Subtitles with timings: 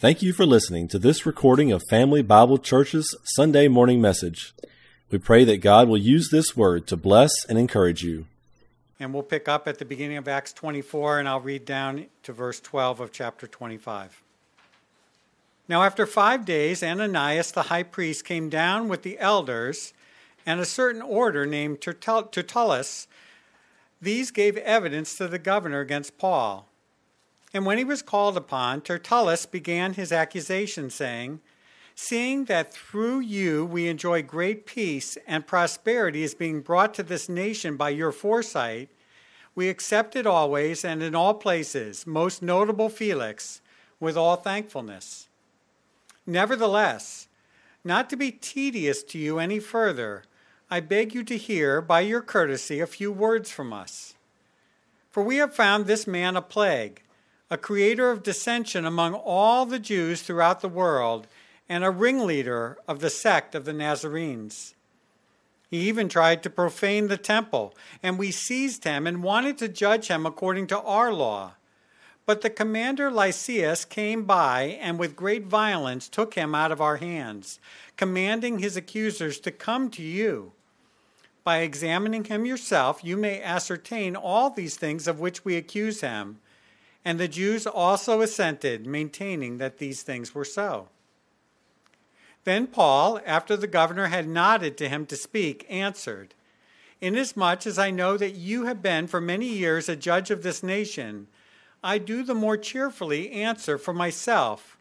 [0.00, 4.54] Thank you for listening to this recording of Family Bible Church's Sunday morning message.
[5.10, 8.24] We pray that God will use this word to bless and encourage you.
[8.98, 12.32] And we'll pick up at the beginning of Acts 24, and I'll read down to
[12.32, 14.22] verse 12 of chapter 25.
[15.68, 19.92] Now, after five days, Ananias the high priest came down with the elders
[20.46, 23.06] and a certain order named Tertullus.
[24.00, 26.69] These gave evidence to the governor against Paul.
[27.52, 31.40] And when he was called upon, Tertullus began his accusation, saying,
[31.94, 37.28] Seeing that through you we enjoy great peace and prosperity is being brought to this
[37.28, 38.88] nation by your foresight,
[39.54, 43.60] we accept it always and in all places, most notable Felix,
[43.98, 45.28] with all thankfulness.
[46.24, 47.28] Nevertheless,
[47.84, 50.22] not to be tedious to you any further,
[50.70, 54.14] I beg you to hear, by your courtesy, a few words from us.
[55.10, 57.02] For we have found this man a plague
[57.50, 61.26] a creator of dissension among all the Jews throughout the world,
[61.68, 64.74] and a ringleader of the sect of the Nazarenes.
[65.68, 70.08] He even tried to profane the temple, and we seized him and wanted to judge
[70.08, 71.52] him according to our law.
[72.26, 76.96] But the commander Lysias came by and with great violence took him out of our
[76.96, 77.58] hands,
[77.96, 80.52] commanding his accusers to come to you.
[81.42, 86.38] By examining him yourself, you may ascertain all these things of which we accuse him
[87.04, 90.88] and the Jews also assented, maintaining that these things were so.
[92.44, 96.34] Then Paul, after the governor had nodded to him to speak, answered,
[97.00, 100.62] Inasmuch as I know that you have been for many years a judge of this
[100.62, 101.26] nation,
[101.82, 104.76] I do the more cheerfully answer for myself,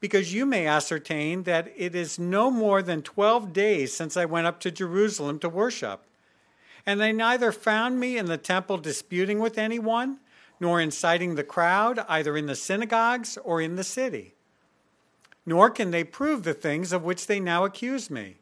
[0.00, 4.46] because you may ascertain that it is no more than twelve days since I went
[4.46, 6.04] up to Jerusalem to worship.
[6.84, 10.18] And they neither found me in the temple disputing with anyone
[10.62, 14.32] nor inciting the crowd either in the synagogues or in the city.
[15.44, 18.36] Nor can they prove the things of which they now accuse me.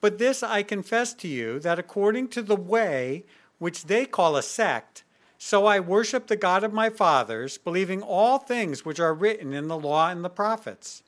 [0.00, 3.24] But this I confess to you that according to the way
[3.58, 5.04] which they call a sect,
[5.36, 9.68] so I worship the God of my fathers, believing all things which are written in
[9.68, 11.02] the law and the prophets.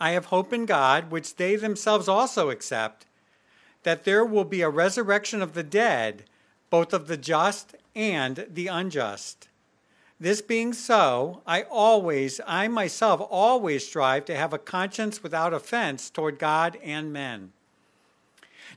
[0.00, 3.06] I have hope in God, which they themselves also accept,
[3.84, 6.24] that there will be a resurrection of the dead,
[6.70, 9.48] both of the just and the unjust.
[10.20, 16.08] This being so, I always, I myself always strive to have a conscience without offense
[16.08, 17.52] toward God and men.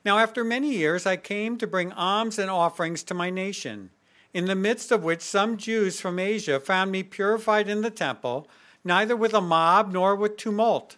[0.06, 3.90] Now, after many years, I came to bring alms and offerings to my nation,
[4.34, 8.48] in the midst of which some Jews from Asia found me purified in the temple,
[8.84, 10.96] neither with a mob nor with tumult.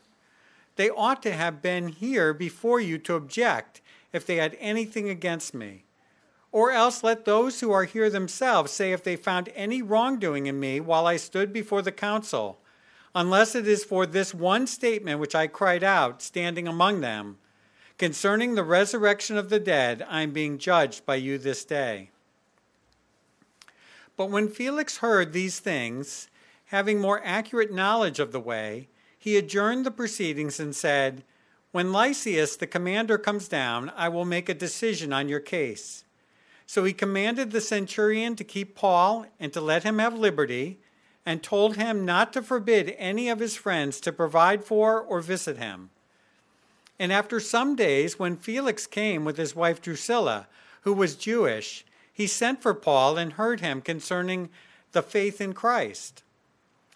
[0.75, 3.81] They ought to have been here before you to object
[4.13, 5.85] if they had anything against me.
[6.51, 10.59] Or else let those who are here themselves say if they found any wrongdoing in
[10.59, 12.59] me while I stood before the council,
[13.15, 17.37] unless it is for this one statement which I cried out, standing among them.
[17.97, 22.09] Concerning the resurrection of the dead, I am being judged by you this day.
[24.17, 26.27] But when Felix heard these things,
[26.65, 31.23] having more accurate knowledge of the way, he adjourned the proceedings and said,
[31.71, 36.03] When Lysias the commander comes down, I will make a decision on your case.
[36.71, 40.79] So he commanded the centurion to keep Paul and to let him have liberty,
[41.25, 45.57] and told him not to forbid any of his friends to provide for or visit
[45.57, 45.89] him.
[46.97, 50.47] And after some days, when Felix came with his wife Drusilla,
[50.83, 51.83] who was Jewish,
[52.13, 54.49] he sent for Paul and heard him concerning
[54.93, 56.23] the faith in Christ.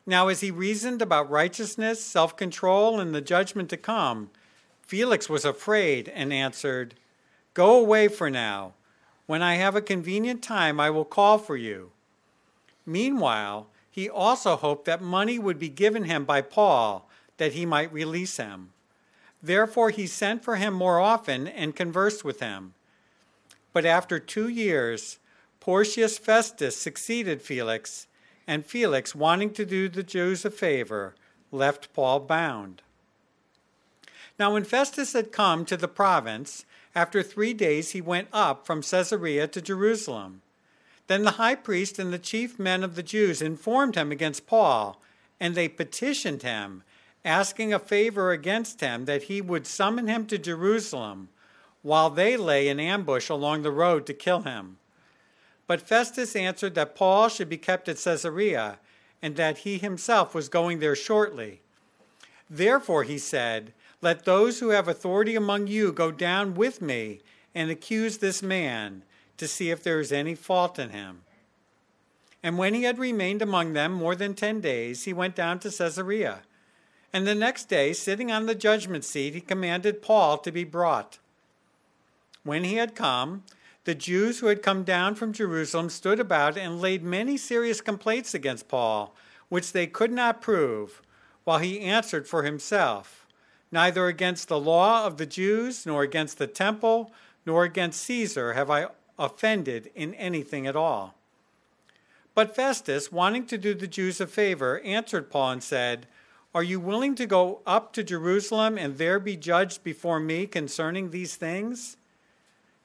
[0.06, 4.30] Now, as he reasoned about righteousness, self control, and the judgment to come,
[4.84, 6.96] Felix was afraid and answered,
[7.53, 8.75] Go away for now
[9.25, 11.91] when I have a convenient time, I will call for you.
[12.86, 17.91] Meanwhile, he also hoped that money would be given him by Paul that he might
[17.91, 18.72] release him.
[19.41, 22.74] Therefore, he sent for him more often and conversed with him.
[23.74, 25.19] But after two years,
[25.59, 28.08] Porcius Festus succeeded Felix,
[28.47, 31.16] and Felix, wanting to do the Jews a favor,
[31.52, 32.82] left Paul bound.
[34.38, 36.66] Now, when Festus had come to the province,
[36.96, 40.42] after three days, he went up from Caesarea to Jerusalem.
[41.08, 45.00] Then the high priest and the chief men of the Jews informed him against Paul,
[45.40, 46.84] and they petitioned him,
[47.26, 51.30] asking a favor against him that he would summon him to Jerusalem,
[51.82, 54.78] while they lay in ambush along the road to kill him.
[55.68, 58.80] But Festus answered that Paul should be kept at Caesarea,
[59.22, 61.62] and that he himself was going there shortly.
[62.50, 63.74] Therefore, he said,
[64.05, 67.22] let those who have authority among you go down with me
[67.55, 69.02] and accuse this man
[69.35, 71.22] to see if there is any fault in him.
[72.43, 75.72] And when he had remained among them more than ten days, he went down to
[75.72, 76.43] Caesarea.
[77.11, 81.17] And the next day, sitting on the judgment seat, he commanded Paul to be brought.
[82.43, 83.43] When he had come,
[83.85, 88.35] the Jews who had come down from Jerusalem stood about and laid many serious complaints
[88.35, 89.16] against Paul,
[89.49, 91.01] which they could not prove,
[91.43, 93.24] while he answered for himself
[93.75, 97.11] Neither against the law of the Jews, nor against the temple,
[97.45, 98.87] nor against Caesar have I
[99.19, 101.13] offended in anything at all.
[102.33, 106.07] But Festus, wanting to do the Jews a favor, answered Paul and said,
[106.53, 111.11] Are you willing to go up to Jerusalem and there be judged before me concerning
[111.11, 111.97] these things?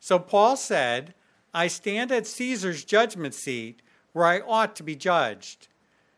[0.00, 1.14] So Paul said,
[1.54, 3.80] I stand at Caesar's judgment seat,
[4.12, 5.68] where I ought to be judged.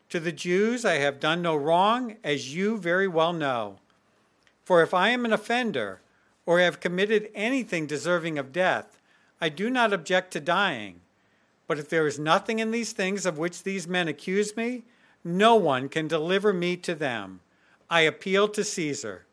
[0.09, 3.77] To the Jews I have done no wrong, as you very well know.
[4.65, 6.01] For if I am an offender,
[6.47, 9.01] or have committed anything deserving of death,
[9.41, 11.01] I do not object to dying.
[11.67, 14.85] But if there is nothing in these things of which these men accuse me,
[15.25, 17.41] no one can deliver me to them.
[17.89, 19.25] I appeal to Caesar.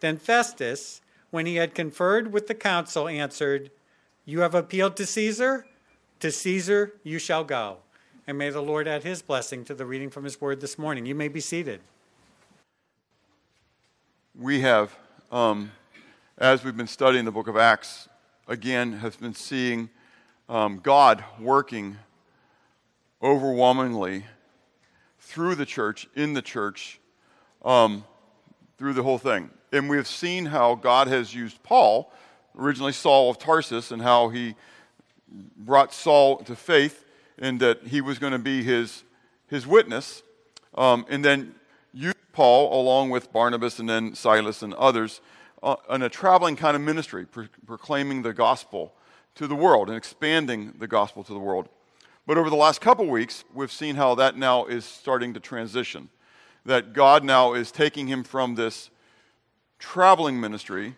[0.00, 3.70] Then Festus, when he had conferred with the council, answered,
[4.24, 5.66] You have appealed to Caesar?
[6.20, 7.78] To Caesar you shall go.
[8.26, 11.06] And may the Lord add his blessing to the reading from his word this morning.
[11.06, 11.80] You may be seated.
[14.40, 14.96] We have,
[15.32, 15.72] um,
[16.38, 18.08] as we've been studying the book of Acts,
[18.46, 19.90] again, have been seeing
[20.48, 21.96] um, God working
[23.20, 24.26] overwhelmingly
[25.18, 27.00] through the church, in the church,
[27.64, 28.04] um,
[28.78, 29.50] through the whole thing.
[29.72, 32.12] And we've seen how God has used Paul,
[32.56, 34.54] originally Saul of Tarsus, and how he
[35.56, 37.04] brought Saul to faith
[37.40, 39.02] and that he was going to be his,
[39.48, 40.22] his witness.
[40.76, 41.56] Um, and then
[42.38, 45.20] Paul along with Barnabas and then Silas and others
[45.60, 48.94] uh, in a traveling kind of ministry, pro- proclaiming the gospel
[49.34, 51.68] to the world and expanding the gospel to the world.
[52.28, 56.10] But over the last couple weeks, we've seen how that now is starting to transition.
[56.64, 58.90] That God now is taking him from this
[59.80, 60.94] traveling ministry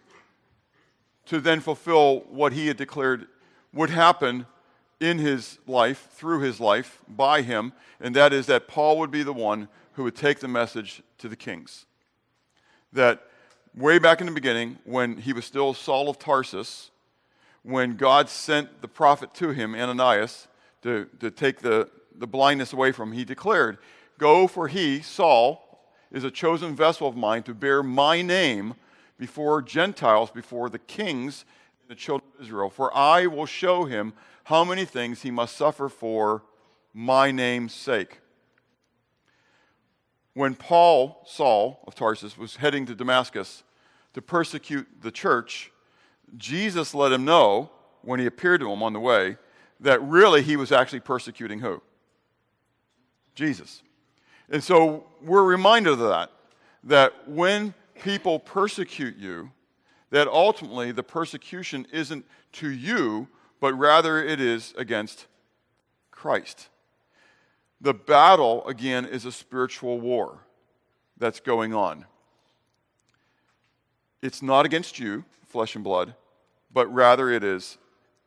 [1.24, 3.28] to then fulfill what he had declared
[3.72, 4.44] would happen
[5.00, 9.22] in his life, through his life, by him, and that is that Paul would be
[9.22, 11.86] the one who would take the message to the kings.
[12.92, 13.22] That
[13.76, 16.90] way back in the beginning, when he was still Saul of Tarsus,
[17.62, 20.48] when God sent the prophet to him, Ananias,
[20.82, 23.78] to, to take the, the blindness away from him, he declared,
[24.18, 28.74] Go, for he, Saul, is a chosen vessel of mine to bear my name
[29.18, 31.44] before Gentiles, before the kings,
[31.82, 32.70] and the children of Israel.
[32.70, 34.14] For I will show him
[34.44, 36.42] how many things he must suffer for
[36.92, 38.20] my name's sake.
[40.34, 43.64] When Paul, Saul of Tarsus, was heading to Damascus
[44.14, 45.72] to persecute the church,
[46.36, 47.70] Jesus let him know
[48.02, 49.36] when he appeared to him on the way
[49.80, 51.82] that really he was actually persecuting who?
[53.34, 53.82] Jesus.
[54.50, 56.30] And so we're reminded of that,
[56.84, 59.50] that when people persecute you,
[60.10, 63.28] that ultimately the persecution isn't to you,
[63.60, 65.26] but rather it is against
[66.10, 66.68] Christ.
[67.80, 70.38] The battle, again, is a spiritual war
[71.16, 72.04] that's going on.
[74.22, 76.14] It's not against you, flesh and blood,
[76.72, 77.78] but rather it is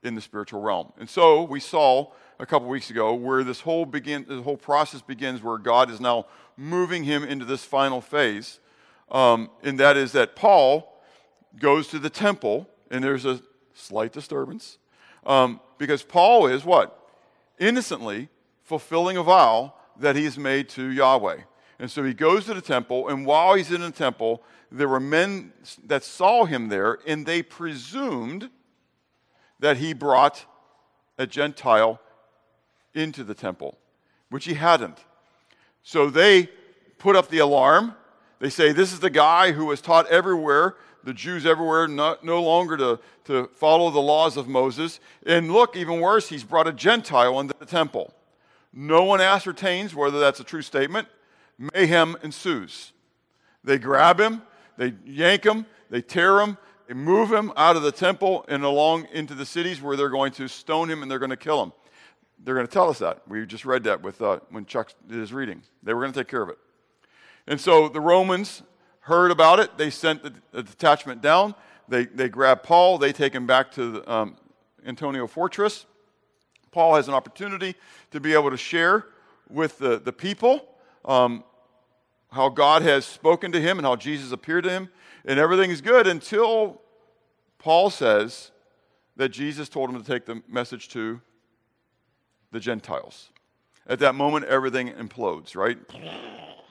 [0.01, 0.91] in the spiritual realm.
[0.97, 5.01] And so we saw a couple weeks ago where this whole begin the whole process
[5.01, 6.25] begins where God is now
[6.57, 8.59] moving him into this final phase.
[9.11, 11.01] Um, and that is that Paul
[11.59, 13.41] goes to the temple, and there's a
[13.73, 14.77] slight disturbance.
[15.25, 16.99] Um, because Paul is what?
[17.59, 18.29] Innocently
[18.63, 21.37] fulfilling a vow that he's made to Yahweh.
[21.79, 24.41] And so he goes to the temple, and while he's in the temple,
[24.71, 25.53] there were men
[25.85, 28.49] that saw him there, and they presumed
[29.59, 30.45] that he brought
[31.17, 31.99] a Gentile
[32.93, 33.77] into the temple,
[34.29, 34.97] which he hadn't.
[35.83, 36.49] So they
[36.97, 37.95] put up the alarm.
[38.39, 42.41] They say, This is the guy who was taught everywhere, the Jews everywhere, not, no
[42.41, 44.99] longer to, to follow the laws of Moses.
[45.25, 48.13] And look, even worse, he's brought a Gentile into the temple.
[48.73, 51.07] No one ascertains whether that's a true statement.
[51.57, 52.91] Mayhem ensues.
[53.63, 54.41] They grab him,
[54.77, 59.07] they yank him, they tear him, they move him out of the temple and along
[59.13, 61.71] into the cities where they're going to stone him and they're going to kill him.
[62.43, 63.21] They're going to tell us that.
[63.27, 65.61] We just read that with, uh, when Chuck did his reading.
[65.81, 66.57] They were going to take care of it.
[67.47, 68.63] And so the Romans
[69.01, 69.77] heard about it.
[69.77, 71.55] They sent the, the detachment down.
[71.87, 72.97] They, they grab Paul.
[72.97, 74.35] They take him back to the, um,
[74.85, 75.85] Antonia Fortress.
[76.73, 77.75] Paul has an opportunity
[78.11, 79.05] to be able to share
[79.47, 80.67] with the, the people
[81.05, 81.43] um,
[82.31, 84.89] how God has spoken to him and how Jesus appeared to him.
[85.23, 86.81] And everything is good until
[87.59, 88.51] Paul says
[89.15, 91.21] that Jesus told him to take the message to
[92.51, 93.29] the Gentiles.
[93.85, 95.77] At that moment, everything implodes, right?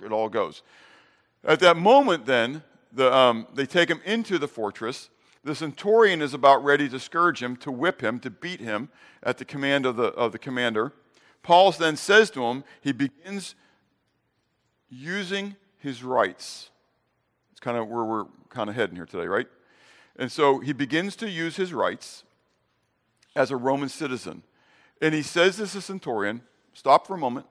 [0.04, 0.62] It all goes.
[1.44, 5.10] At that moment, then, the, um, they take him into the fortress.
[5.44, 8.90] The centurion is about ready to scourge him, to whip him, to beat him
[9.22, 10.92] at the command of the, of the commander.
[11.42, 13.56] Paul then says to him, he begins
[14.88, 16.70] using his rights.
[17.50, 19.48] It's kind of where we're kind of heading here today, right?
[20.16, 22.22] And so he begins to use his rights
[23.34, 24.44] as a Roman citizen.
[25.00, 27.46] And he says to the centurion, stop for a moment.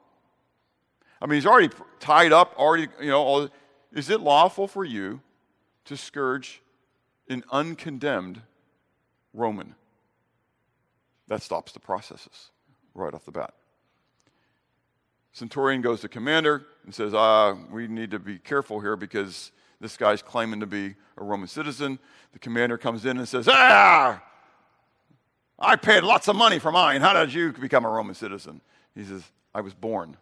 [1.21, 3.49] I mean, he's already tied up, already, you know, all,
[3.91, 5.19] is it lawful for you
[5.85, 6.61] to scourge
[7.29, 8.41] an uncondemned
[9.33, 9.75] Roman?
[11.27, 12.51] That stops the processes
[12.93, 13.53] right off the bat.
[15.31, 19.95] Centurion goes to commander and says, ah, we need to be careful here because this
[19.95, 21.99] guy's claiming to be a Roman citizen.
[22.33, 24.21] The commander comes in and says, ah,
[25.57, 27.01] I paid lots of money for mine.
[27.01, 28.61] How did you become a Roman citizen?
[28.93, 29.23] He says,
[29.55, 30.17] I was born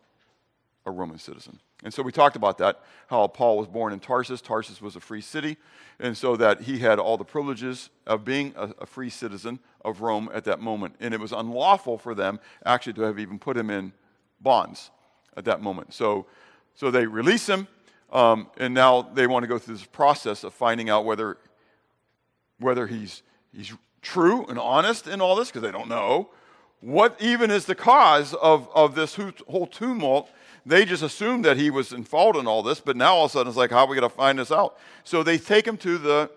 [0.90, 1.60] a Roman citizen.
[1.84, 4.42] And so we talked about that, how Paul was born in Tarsus.
[4.42, 5.56] Tarsus was a free city,
[6.00, 10.02] and so that he had all the privileges of being a, a, free citizen of
[10.02, 10.96] Rome at that moment.
[11.00, 13.94] And it was unlawful for them actually to have even put him in
[14.42, 14.92] bonds
[15.38, 15.94] at that moment.
[15.94, 16.26] So,
[16.76, 17.68] so they release him,
[18.12, 21.38] um, and now they want to go through this process of finding out whether,
[22.60, 23.24] whether he's,
[23.56, 26.30] he's true and honest in all this, because they don't know.
[26.82, 29.18] What even is the cause of, of this
[29.48, 30.30] whole tumult?
[30.66, 33.32] They just assumed that he was in fault in all this, but now all of
[33.32, 34.78] a sudden it's like, how are we going to find this out?
[35.04, 36.32] So they take him to the,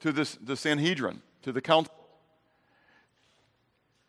[0.00, 1.92] to this, the Sanhedrin, to the council.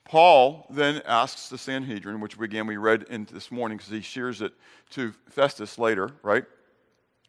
[0.05, 4.41] Paul then asks the Sanhedrin, which again we read in this morning because he shares
[4.41, 4.53] it
[4.91, 6.46] to Festus later, right?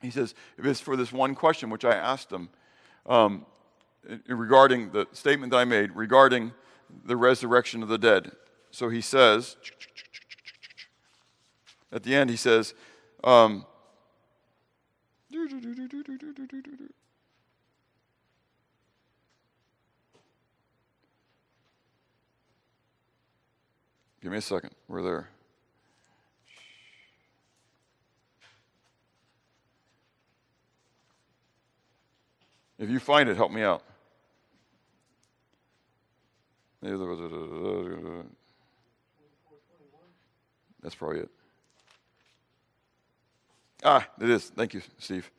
[0.01, 2.49] He says, if it's for this one question which I asked him
[3.05, 3.45] um,
[4.27, 6.53] regarding the statement that I made regarding
[7.05, 8.33] the resurrection of the dead.
[8.71, 9.57] So he says,
[11.93, 12.75] at the end, he says,
[13.25, 13.67] um,
[24.23, 24.71] Give me a second.
[24.87, 25.29] We're there.
[32.79, 33.83] If you find it, help me out.
[40.83, 41.31] That's probably it.
[43.85, 44.51] Ah, it is.
[44.51, 45.31] Thank you, Steve.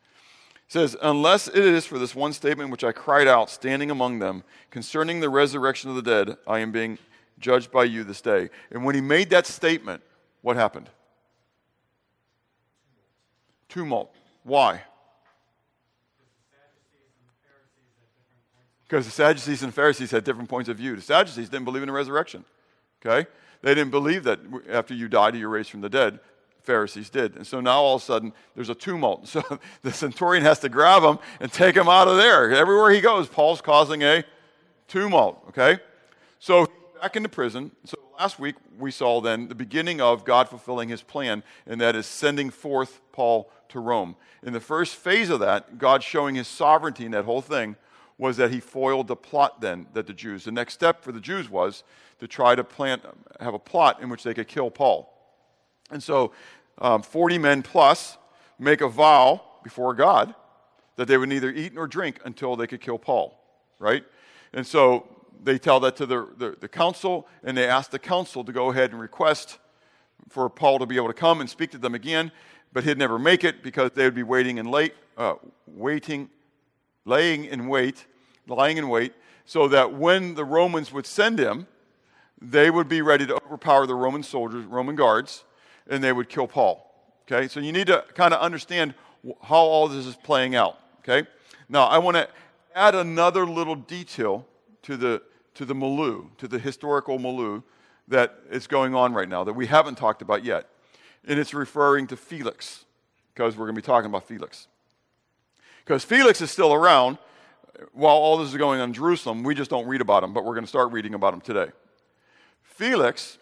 [0.67, 4.19] It says, Unless it is for this one statement which I cried out, standing among
[4.19, 6.97] them, concerning the resurrection of the dead, I am being
[7.39, 8.49] judged by you this day.
[8.71, 10.01] And when he made that statement,
[10.41, 10.89] what happened?
[13.69, 14.13] Tumult.
[14.43, 14.81] Why?
[18.87, 20.95] Because the Sadducees and Pharisees had different points of view.
[20.95, 22.43] The Sadducees didn't believe in the resurrection.
[23.05, 23.27] Okay?
[23.61, 24.39] They didn't believe that
[24.69, 26.19] after you died, you're raised from the dead.
[26.61, 27.35] Pharisees did.
[27.35, 29.27] And so now all of a sudden there's a tumult.
[29.31, 32.51] So the centurion has to grab him and take him out of there.
[32.51, 34.23] Everywhere he goes, Paul's causing a
[34.87, 35.43] tumult.
[35.49, 35.79] Okay?
[36.39, 36.67] So
[37.01, 37.71] back into prison.
[37.85, 41.95] So last week we saw then the beginning of God fulfilling his plan, and that
[41.95, 44.15] is sending forth Paul to Rome.
[44.43, 47.75] In the first phase of that, God showing his sovereignty in that whole thing
[48.21, 51.19] was that he foiled the plot then that the Jews, the next step for the
[51.19, 51.83] Jews was
[52.19, 53.01] to try to plant,
[53.39, 55.11] have a plot in which they could kill Paul.
[55.89, 56.31] And so
[56.77, 58.19] um, 40 men plus
[58.59, 60.35] make a vow before God
[60.97, 63.43] that they would neither eat nor drink until they could kill Paul,
[63.79, 64.03] right?
[64.53, 65.07] And so
[65.43, 68.69] they tell that to the, the, the, council, and they ask the council to go
[68.69, 69.57] ahead and request
[70.29, 72.31] for Paul to be able to come and speak to them again,
[72.71, 75.33] but he'd never make it because they would be waiting and late, uh,
[75.65, 76.29] waiting,
[77.03, 78.05] laying in wait,
[78.51, 79.13] lying in wait,
[79.45, 81.67] so that when the Romans would send him,
[82.41, 85.43] they would be ready to overpower the Roman soldiers, Roman guards,
[85.87, 86.87] and they would kill Paul.
[87.23, 88.93] Okay, so you need to kind of understand
[89.43, 90.79] how all this is playing out.
[90.99, 91.27] Okay,
[91.69, 92.27] now I want to
[92.75, 94.45] add another little detail
[94.83, 95.21] to the
[95.53, 97.61] to the milieu, to the historical milieu
[98.07, 100.67] that is going on right now that we haven't talked about yet,
[101.27, 102.85] and it's referring to Felix
[103.33, 104.67] because we're going to be talking about Felix.
[105.83, 107.17] Because Felix is still around
[107.93, 109.43] while all this is going on in Jerusalem.
[109.43, 111.67] We just don't read about him, but we're going to start reading about him today.
[112.63, 113.37] Felix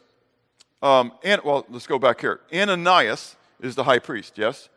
[0.81, 2.39] um, and, well, let's go back here.
[2.53, 4.69] Ananias is the high priest, yes?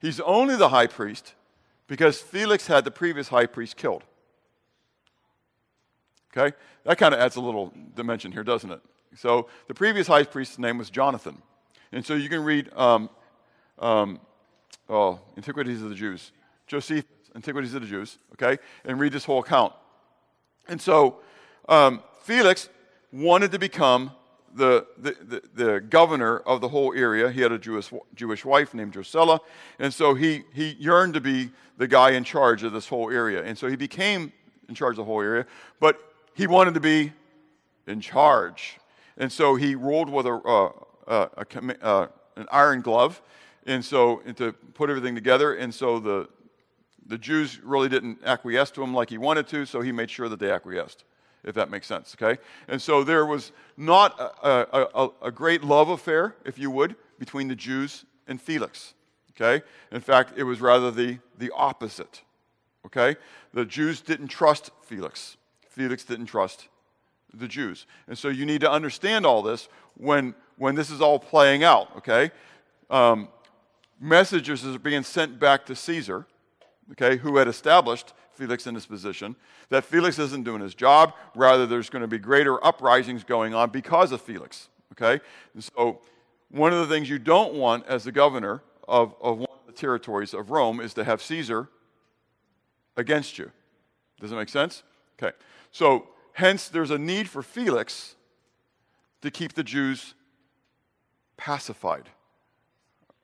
[0.00, 1.34] He's only the high priest
[1.86, 4.04] because Felix had the previous high priest killed.
[6.36, 6.54] Okay?
[6.84, 8.80] That kind of adds a little dimension here, doesn't it?
[9.16, 11.40] So the previous high priest's name was Jonathan.
[11.92, 13.08] And so you can read um,
[13.78, 14.20] um,
[14.88, 16.32] oh, Antiquities of the Jews,
[16.66, 18.62] Josephus, Antiquities of the Jews, okay?
[18.84, 19.72] And read this whole account.
[20.68, 21.20] And so
[21.68, 22.68] um, Felix
[23.12, 24.12] wanted to become
[24.54, 27.30] the, the, the, the, governor of the whole area.
[27.30, 29.40] He had a Jewish, Jewish wife named Drusilla,
[29.78, 33.42] and so he, he yearned to be the guy in charge of this whole area.
[33.42, 34.32] And so he became
[34.68, 35.46] in charge of the whole area,
[35.80, 36.00] but
[36.34, 37.12] he wanted to be
[37.86, 38.78] in charge.
[39.16, 40.70] And so he ruled with a, uh,
[41.06, 43.20] uh, a, uh, an iron glove,
[43.66, 45.54] and so and to put everything together.
[45.54, 46.28] And so the,
[47.06, 50.28] the Jews really didn't acquiesce to him like he wanted to, so he made sure
[50.28, 51.04] that they acquiesced,
[51.44, 52.40] if that makes sense, okay?
[52.68, 57.48] And so there was not a, a, a, great love affair, if you would, between
[57.48, 58.94] the Jews and Felix,
[59.32, 59.64] okay?
[59.90, 62.22] In fact, it was rather the, the opposite,
[62.86, 63.16] okay?
[63.52, 65.36] The Jews didn't trust Felix.
[65.68, 66.68] Felix didn't trust
[67.34, 67.86] the Jews.
[68.06, 71.94] And so you need to understand all this when, when this is all playing out,
[71.98, 72.30] okay?
[72.88, 73.28] Um,
[74.00, 76.26] messages are being sent back to Caesar
[76.92, 79.36] okay, who had established Felix in his position,
[79.68, 81.14] that Felix isn't doing his job.
[81.34, 85.22] Rather, there's going to be greater uprisings going on because of Felix, okay?
[85.54, 86.00] And so,
[86.50, 89.72] one of the things you don't want as the governor of, of one of the
[89.72, 91.68] territories of Rome is to have Caesar
[92.96, 93.50] against you.
[94.20, 94.82] Does that make sense?
[95.20, 95.36] Okay.
[95.72, 98.14] So, hence, there's a need for Felix
[99.22, 100.14] to keep the Jews
[101.36, 102.08] pacified.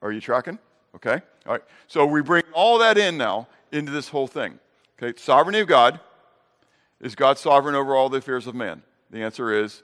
[0.02, 0.58] Are you tracking?
[0.96, 1.20] Okay?
[1.46, 1.62] All right.
[1.86, 4.58] So we bring all that in now into this whole thing.
[5.00, 5.18] Okay?
[5.20, 6.00] Sovereignty of God.
[7.00, 8.82] Is God sovereign over all the affairs of man?
[9.10, 9.82] The answer is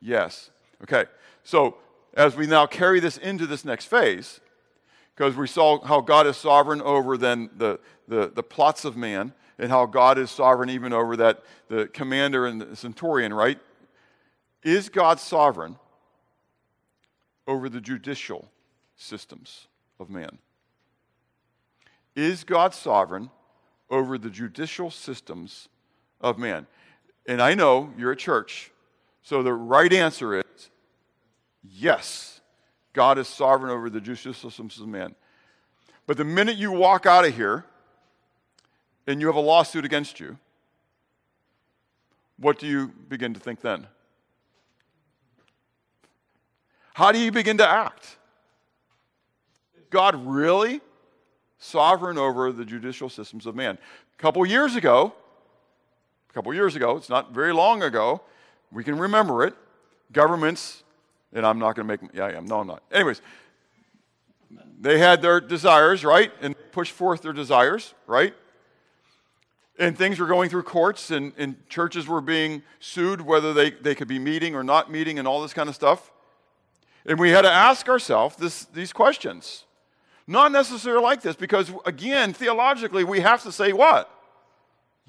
[0.00, 0.50] yes.
[0.82, 1.06] Okay.
[1.42, 1.78] So
[2.14, 4.40] as we now carry this into this next phase,
[5.14, 9.32] because we saw how God is sovereign over then the, the, the plots of man,
[9.58, 13.58] and how God is sovereign even over that the commander and the centurion, right?
[14.62, 15.76] Is God sovereign
[17.46, 18.50] over the judicial
[18.96, 19.68] systems?
[19.98, 20.38] Of man.
[22.16, 23.30] Is God sovereign
[23.90, 25.68] over the judicial systems
[26.20, 26.66] of man?
[27.26, 28.70] And I know you're a church,
[29.22, 30.70] so the right answer is
[31.62, 32.40] yes,
[32.92, 35.14] God is sovereign over the judicial systems of man.
[36.06, 37.64] But the minute you walk out of here
[39.06, 40.38] and you have a lawsuit against you,
[42.38, 43.86] what do you begin to think then?
[46.94, 48.18] How do you begin to act?
[49.94, 50.80] God really
[51.58, 53.78] sovereign over the judicial systems of man?
[54.18, 55.14] A couple years ago,
[56.28, 58.20] a couple years ago, it's not very long ago,
[58.72, 59.54] we can remember it.
[60.12, 60.82] Governments,
[61.32, 62.44] and I'm not going to make, yeah, I am.
[62.44, 62.82] No, I'm not.
[62.90, 63.22] Anyways,
[64.80, 66.32] they had their desires, right?
[66.42, 68.34] And pushed forth their desires, right?
[69.78, 73.94] And things were going through courts, and, and churches were being sued whether they, they
[73.94, 76.10] could be meeting or not meeting, and all this kind of stuff.
[77.06, 79.66] And we had to ask ourselves these questions
[80.26, 84.10] not necessarily like this because, again, theologically, we have to say what?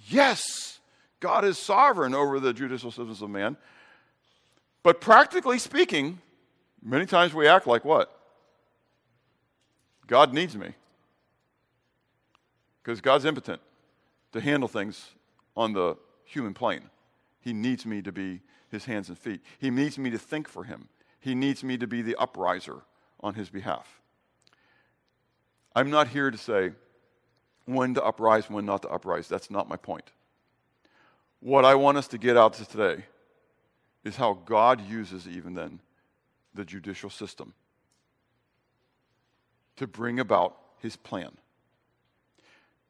[0.08, 0.80] Yes,
[1.20, 3.58] God is sovereign over the judicial systems of man.
[4.84, 6.20] But practically speaking,
[6.84, 8.12] many times we act like what?
[10.06, 10.74] God needs me.
[12.84, 13.62] Because God's impotent
[14.34, 15.10] to handle things
[15.58, 16.90] on the human plane.
[17.40, 19.42] He needs me to be his hands and feet.
[19.58, 20.90] He needs me to think for him.
[21.20, 22.82] He needs me to be the upriser
[23.22, 24.02] on his behalf.
[25.76, 26.72] I'm not here to say
[27.66, 29.28] when to uprise, when not to uprise.
[29.28, 30.12] That's not my point.
[31.42, 33.06] What I want us to get out to today
[34.04, 35.80] is how God uses, even then,
[36.54, 37.54] the judicial system
[39.76, 41.32] to bring about his plan.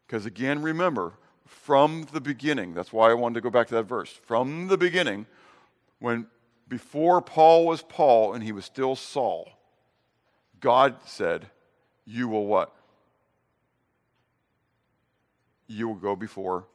[0.06, 1.14] Because again, remember,
[1.46, 4.12] from the beginning, that's why I wanted to go back to that verse.
[4.12, 5.26] From the beginning,
[6.00, 6.28] when
[6.68, 9.50] before Paul was Paul and he was still Saul,
[10.60, 11.48] God said,
[12.06, 12.76] You will what?
[15.68, 16.66] you will go before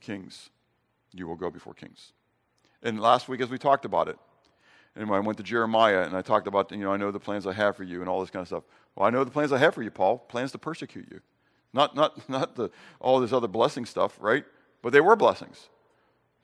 [0.00, 0.50] kings.
[1.12, 2.12] You will go before kings.
[2.82, 4.18] And last week, as we talked about it,
[4.94, 7.20] and when I went to Jeremiah and I talked about, you know, I know the
[7.20, 8.64] plans I have for you and all this kind of stuff.
[8.94, 10.18] Well, I know the plans I have for you, Paul.
[10.18, 11.20] Plans to persecute you.
[11.72, 14.44] Not, not, not the, all this other blessing stuff, right?
[14.82, 15.68] But they were blessings.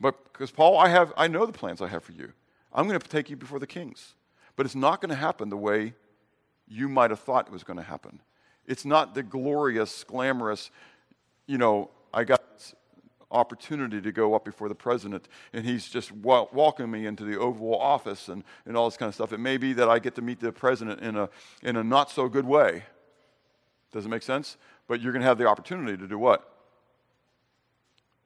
[0.00, 2.32] But because Paul, I have, I know the plans I have for you.
[2.72, 4.14] I'm going to take you before the kings.
[4.56, 5.94] But it's not going to happen the way
[6.68, 8.20] you might have thought it was going to happen.
[8.66, 10.70] It's not the glorious, glamorous,
[11.46, 12.42] you know, I got
[13.30, 17.76] opportunity to go up before the president, and he's just welcoming me into the Oval
[17.76, 19.32] Office and, and all this kind of stuff.
[19.32, 21.28] It may be that I get to meet the president in a,
[21.62, 22.84] in a not so good way.
[23.92, 24.56] Does it make sense?
[24.86, 26.48] But you're going to have the opportunity to do what?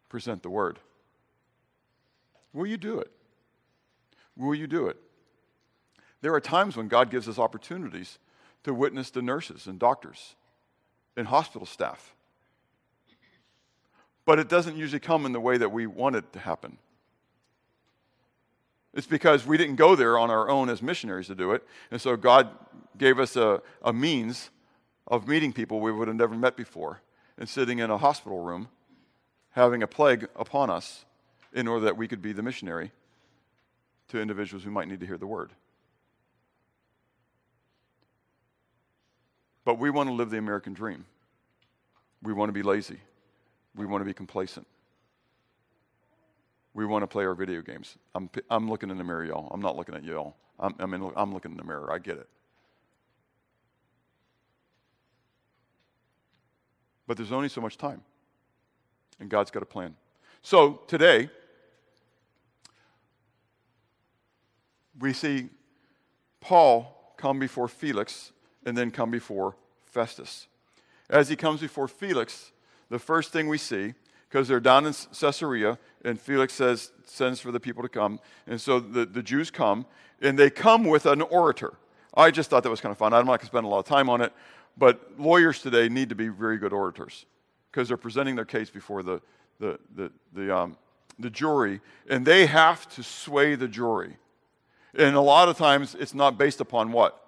[0.09, 0.79] Present the word.
[2.53, 3.11] Will you do it?
[4.37, 4.97] Will you do it?
[6.21, 8.19] There are times when God gives us opportunities
[8.65, 10.35] to witness the nurses and doctors
[11.17, 12.15] and hospital staff
[14.29, 16.77] but it doesn't usually come in the way that we want it to happen.
[18.93, 21.67] It's because we didn't go there on our own as missionaries to do it.
[21.91, 22.51] And so God
[22.99, 24.51] gave us a, a means
[25.07, 27.01] of meeting people we would have never met before
[27.39, 28.69] and sitting in a hospital room
[29.53, 31.07] having a plague upon us
[31.55, 32.93] in order that we could be the missionary
[34.09, 35.53] to individuals who might need to hear the word.
[39.69, 41.05] But we want to live the American dream.
[42.23, 43.01] We want to be lazy.
[43.77, 44.67] We want to be complacent.
[46.73, 47.99] We want to play our video games.
[48.15, 49.51] I'm, I'm looking in the mirror, y'all.
[49.53, 50.37] I'm not looking at y'all.
[50.59, 51.93] I'm, I'm, I'm looking in the mirror.
[51.93, 52.31] I get it.
[57.07, 58.01] But there's only so much time.
[59.21, 59.97] And God's got a plan.
[60.41, 61.29] So today,
[64.99, 65.51] we see
[66.41, 68.33] Paul come before Felix
[68.69, 70.47] and then come before Festus.
[71.09, 72.53] As he comes before Felix,
[72.91, 73.95] the first thing we see,
[74.29, 78.21] because they're down in Caesarea, and Felix says, sends for the people to come.
[78.47, 79.87] And so the, the Jews come,
[80.21, 81.79] and they come with an orator.
[82.15, 83.15] I just thought that was kind of fun.
[83.15, 84.35] I'm not going to spend a lot of time on it,
[84.77, 87.25] but lawyers today need to be very good orators
[87.73, 89.23] because they're presenting their case before the,
[89.61, 90.77] the, the, the, um,
[91.19, 94.19] the jury, and they have to sway the jury.
[94.95, 97.25] And a lot of times it's not based upon what?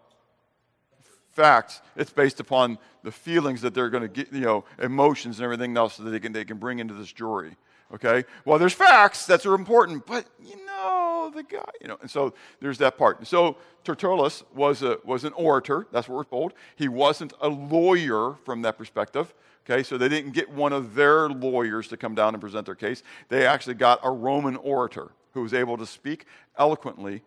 [1.40, 1.80] Facts.
[1.96, 5.74] It's based upon the feelings that they're going to get, you know, emotions and everything
[5.76, 7.56] else that they can, they can bring into this jury.
[7.94, 8.24] Okay?
[8.44, 12.34] Well, there's facts that are important, but you know, the guy, you know, and so
[12.60, 13.26] there's that part.
[13.26, 16.52] So Tertullus was, a, was an orator, that's what we're told.
[16.76, 19.32] He wasn't a lawyer from that perspective.
[19.64, 22.74] Okay, so they didn't get one of their lawyers to come down and present their
[22.74, 23.02] case.
[23.28, 26.26] They actually got a Roman orator who was able to speak
[26.58, 27.22] eloquently,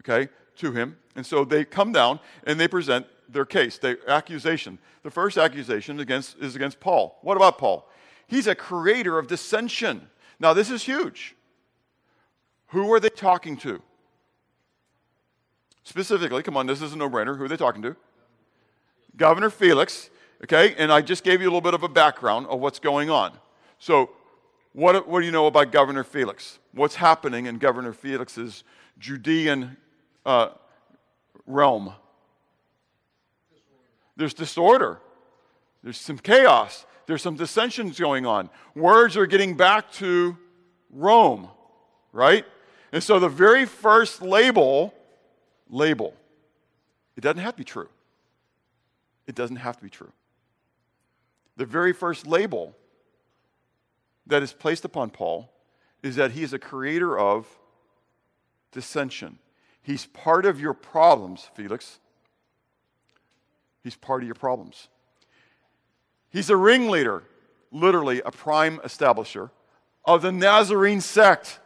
[0.00, 0.96] okay, to him.
[1.14, 4.78] And so they come down and they present their case, their accusation.
[5.02, 7.18] The first accusation against, is against Paul.
[7.22, 7.88] What about Paul?
[8.26, 10.08] He's a creator of dissension.
[10.40, 11.34] Now, this is huge.
[12.68, 13.80] Who are they talking to?
[15.84, 17.36] Specifically, come on, this is a no brainer.
[17.36, 17.94] Who are they talking to?
[19.16, 20.10] Governor Felix,
[20.42, 20.74] okay?
[20.76, 23.32] And I just gave you a little bit of a background of what's going on.
[23.78, 24.10] So,
[24.72, 26.58] what, what do you know about Governor Felix?
[26.72, 28.64] What's happening in Governor Felix's
[28.98, 29.76] Judean
[30.26, 30.48] uh,
[31.46, 31.94] realm?
[34.16, 35.00] There's disorder,
[35.82, 38.50] there's some chaos, there's some dissensions going on.
[38.74, 40.36] Words are getting back to
[40.90, 41.48] Rome,
[42.12, 42.44] right?
[42.92, 44.94] And so the very first label,
[45.68, 46.14] label,
[47.16, 47.88] it doesn't have to be true.
[49.26, 50.12] It doesn't have to be true.
[51.56, 52.74] The very first label
[54.26, 55.50] that is placed upon Paul
[56.02, 57.46] is that he is a creator of
[58.72, 59.38] dissension.
[59.82, 61.98] He's part of your problems, Felix.
[63.86, 64.88] He's part of your problems.
[66.28, 67.22] He's a ringleader,
[67.70, 69.50] literally a prime establisher
[70.04, 71.60] of the Nazarene sect.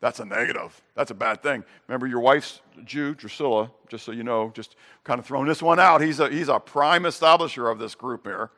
[0.00, 0.80] That's a negative.
[0.94, 1.62] That's a bad thing.
[1.88, 5.78] Remember, your wife's Jew, Drusilla, just so you know, just kind of throwing this one
[5.78, 6.00] out.
[6.00, 8.50] He's a, he's a prime establisher of this group here.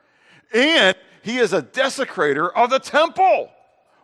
[0.54, 3.50] And he is a desecrator of the temple,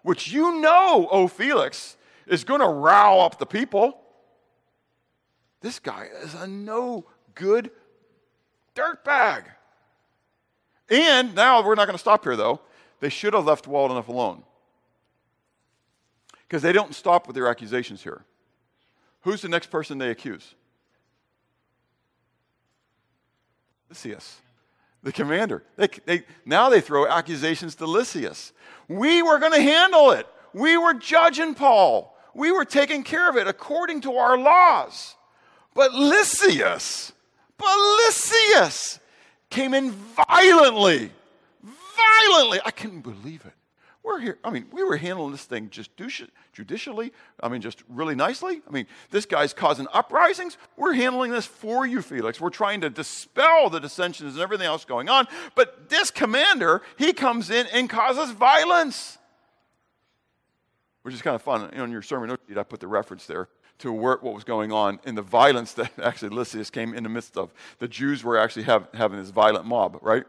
[0.03, 4.01] which you know, O Felix, is going to row up the people.
[5.61, 7.71] This guy is a no good
[8.75, 9.45] dirtbag.
[10.91, 12.61] And now we're not going to stop here, though.
[13.01, 14.43] They should have left well enough alone.
[16.47, 18.23] Because they don't stop with their accusations here.
[19.23, 20.55] Who's the next person they accuse?
[23.89, 24.41] Lysias,
[25.03, 25.63] the commander.
[25.77, 28.53] They, they, now they throw accusations to Lysias.
[28.89, 30.27] We were going to handle it.
[30.53, 32.17] We were judging Paul.
[32.35, 35.15] We were taking care of it according to our laws.
[35.75, 37.13] But Lysias,
[37.59, 38.99] but Lysias,
[39.55, 41.11] came in violently.
[41.63, 42.61] Violently.
[42.65, 43.53] I couldn't believe it.
[44.03, 44.39] We're here.
[44.45, 45.91] I mean, we were handling this thing just
[46.53, 47.13] judicially.
[47.41, 48.61] I mean, just really nicely.
[48.69, 50.59] I mean, this guy's causing uprisings.
[50.77, 52.39] We're handling this for you, Felix.
[52.39, 55.27] We're trying to dispel the dissensions and everything else going on.
[55.55, 59.17] But this commander, he comes in and causes violence.
[61.03, 61.71] Which is kind of fun.
[61.73, 63.49] In your sermon I put the reference there
[63.85, 67.09] to work what was going on in the violence that actually Lysias came in the
[67.11, 67.53] midst of.
[67.79, 70.25] The Jews were actually have, having this violent mob, right?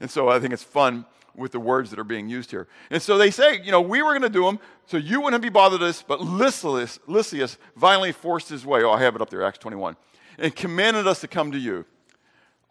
[0.00, 2.68] And so I think it's fun with the words that are being used here.
[2.90, 5.42] And so they say, you know, we were going to do them, so you wouldn't
[5.42, 8.82] be bothered with but Lysias, Lysias violently forced his way.
[8.82, 9.96] Oh, I have it up there, Acts 21.
[10.38, 11.86] And commanded us to come to you.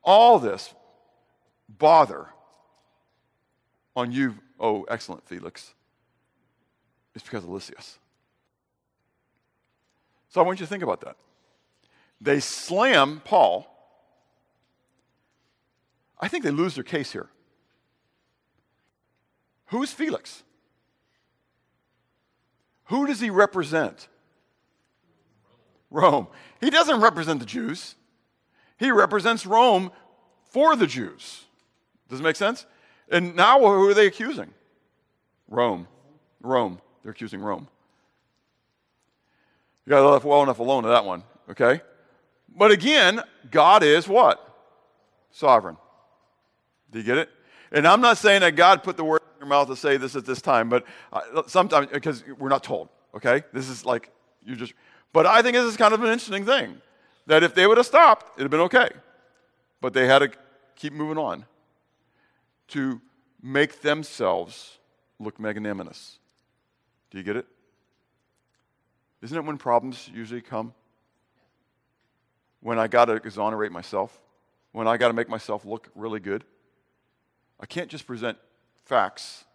[0.04, 0.73] All this
[1.67, 2.28] bother
[3.95, 5.73] on you, oh, excellent Felix,
[7.15, 7.97] is because of Lysias.
[10.30, 11.16] So I want you to think about that.
[12.20, 13.68] They slam Paul.
[16.20, 17.30] I think they lose their case here.
[19.68, 20.44] Who's Felix?
[22.86, 24.08] Who does he represent?
[25.90, 26.28] Rome.
[26.60, 27.96] He doesn't represent the Jews,
[28.78, 29.92] he represents Rome
[30.50, 31.46] for the Jews.
[32.10, 32.66] Does it make sense?
[33.10, 34.54] And now who are they accusing?
[35.48, 35.88] Rome.
[36.42, 36.80] Rome.
[37.04, 37.68] They're accusing Rome.
[39.88, 41.80] You got to left well enough alone to that one, okay?
[42.54, 44.43] But again, God is what?
[45.32, 45.78] Sovereign.
[46.91, 47.30] Do you get it?
[47.71, 50.17] And I'm not saying that God put the word in your mouth to say this
[50.17, 53.43] at this time, but uh, sometimes, because we're not told, okay?
[53.54, 54.12] This is like,
[54.43, 54.73] you just,
[55.13, 56.82] but I think this is kind of an interesting thing.
[57.28, 58.89] That if they would have stopped, it'd have been okay.
[59.80, 60.32] But they had to
[60.76, 61.45] keep moving on
[62.69, 63.00] to
[63.41, 64.80] make themselves
[65.17, 66.19] look magnanimous.
[67.10, 67.47] Do you get it?
[69.21, 70.73] Isn't it when problems usually come?
[72.62, 74.19] When I got to exonerate myself?
[74.71, 76.43] When I got to make myself look really good?
[77.60, 78.38] I can't just present
[78.86, 79.45] facts.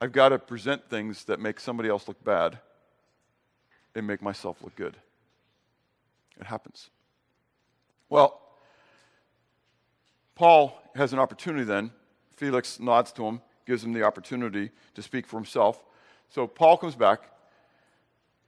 [0.00, 2.58] I've got to present things that make somebody else look bad
[3.94, 4.96] and make myself look good.
[6.40, 6.90] It happens.
[8.08, 8.40] Well,
[10.34, 11.90] Paul has an opportunity then.
[12.30, 15.84] Felix nods to him, gives him the opportunity to speak for himself.
[16.30, 17.30] So Paul comes back,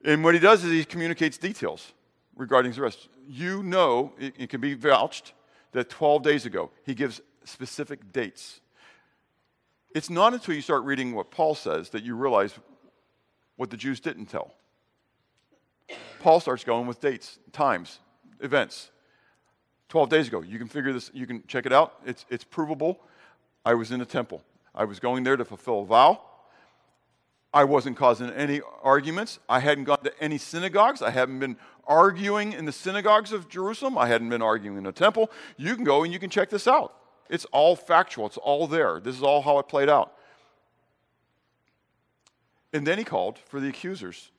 [0.05, 1.93] and what he does is he communicates details
[2.37, 3.09] regarding his arrest.
[3.27, 5.33] You know, it, it can be vouched
[5.73, 8.61] that 12 days ago, he gives specific dates.
[9.95, 12.55] It's not until you start reading what Paul says that you realize
[13.57, 14.55] what the Jews didn't tell.
[16.21, 18.01] Paul starts going with dates, times,
[18.41, 18.91] events.
[19.89, 20.41] 12 days ago.
[20.43, 21.95] You can figure this, you can check it out.
[22.05, 23.01] It's, it's provable.
[23.65, 24.43] I was in the temple.
[24.75, 26.21] I was going there to fulfill a vow.
[27.55, 29.39] I wasn't causing any arguments.
[29.49, 31.01] I hadn't gone to any synagogues.
[31.01, 33.97] I hadn't been arguing in the synagogues of Jerusalem.
[33.97, 35.31] I hadn't been arguing in the temple.
[35.57, 36.97] You can go and you can check this out.
[37.31, 38.99] It's all factual, it's all there.
[38.99, 40.15] This is all how it played out.
[42.73, 44.33] And then he called for the accusers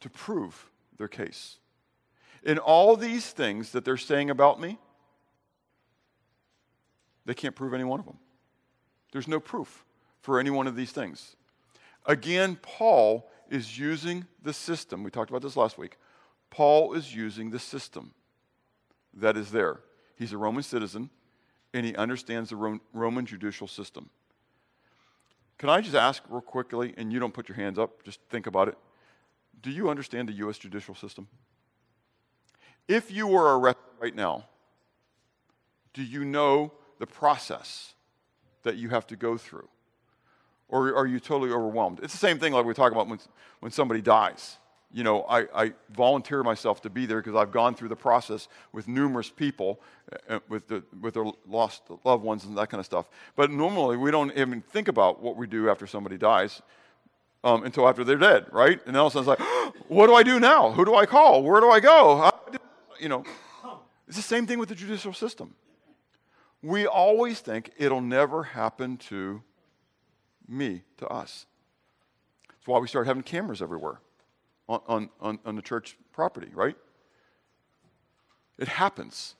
[0.00, 1.58] to prove their case.
[2.42, 4.78] In all these things that they're saying about me,
[7.26, 8.18] they can't prove any one of them.
[9.12, 9.84] There's no proof
[10.22, 11.36] for any one of these things.
[12.06, 15.02] Again, Paul is using the system.
[15.02, 15.96] We talked about this last week.
[16.50, 18.12] Paul is using the system
[19.14, 19.80] that is there.
[20.16, 21.10] He's a Roman citizen
[21.72, 24.10] and he understands the Roman judicial system.
[25.58, 28.46] Can I just ask real quickly, and you don't put your hands up, just think
[28.46, 28.76] about it.
[29.62, 30.58] Do you understand the U.S.
[30.58, 31.26] judicial system?
[32.86, 34.44] If you were arrested right now,
[35.94, 37.94] do you know the process
[38.62, 39.68] that you have to go through?
[40.68, 42.00] Or are you totally overwhelmed?
[42.02, 43.18] It's the same thing like we talk about when,
[43.60, 44.58] when somebody dies.
[44.92, 48.48] You know, I, I volunteer myself to be there because I've gone through the process
[48.72, 49.80] with numerous people,
[50.28, 53.08] uh, with, the, with their lost loved ones and that kind of stuff.
[53.34, 56.62] But normally, we don't even think about what we do after somebody dies
[57.42, 58.80] um, until after they're dead, right?
[58.86, 60.70] And then all of a sudden, it's like, what do I do now?
[60.70, 61.42] Who do I call?
[61.42, 62.30] Where do I go?
[62.52, 62.58] Do,
[63.00, 63.24] you know,
[64.06, 65.54] it's the same thing with the judicial system
[66.64, 69.42] we always think it'll never happen to
[70.48, 71.46] me, to us.
[72.48, 74.00] That's why we start having cameras everywhere
[74.68, 76.76] on, on, on, the church property, right?
[78.58, 79.34] It happens.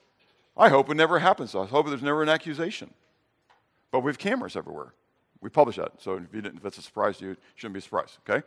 [0.57, 1.55] I hope it never happens.
[1.55, 2.93] I hope there's never an accusation.
[3.91, 4.93] But we have cameras everywhere.
[5.41, 5.93] We publish that.
[5.99, 8.45] So if, you didn't, if that's a surprise to you, shouldn't be a surprise, okay?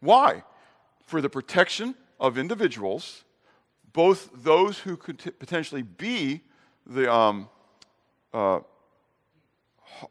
[0.00, 0.42] Why?
[1.06, 3.24] For the protection of individuals,
[3.92, 6.42] both those who could t- potentially be
[6.86, 7.48] the, um,
[8.32, 8.60] uh,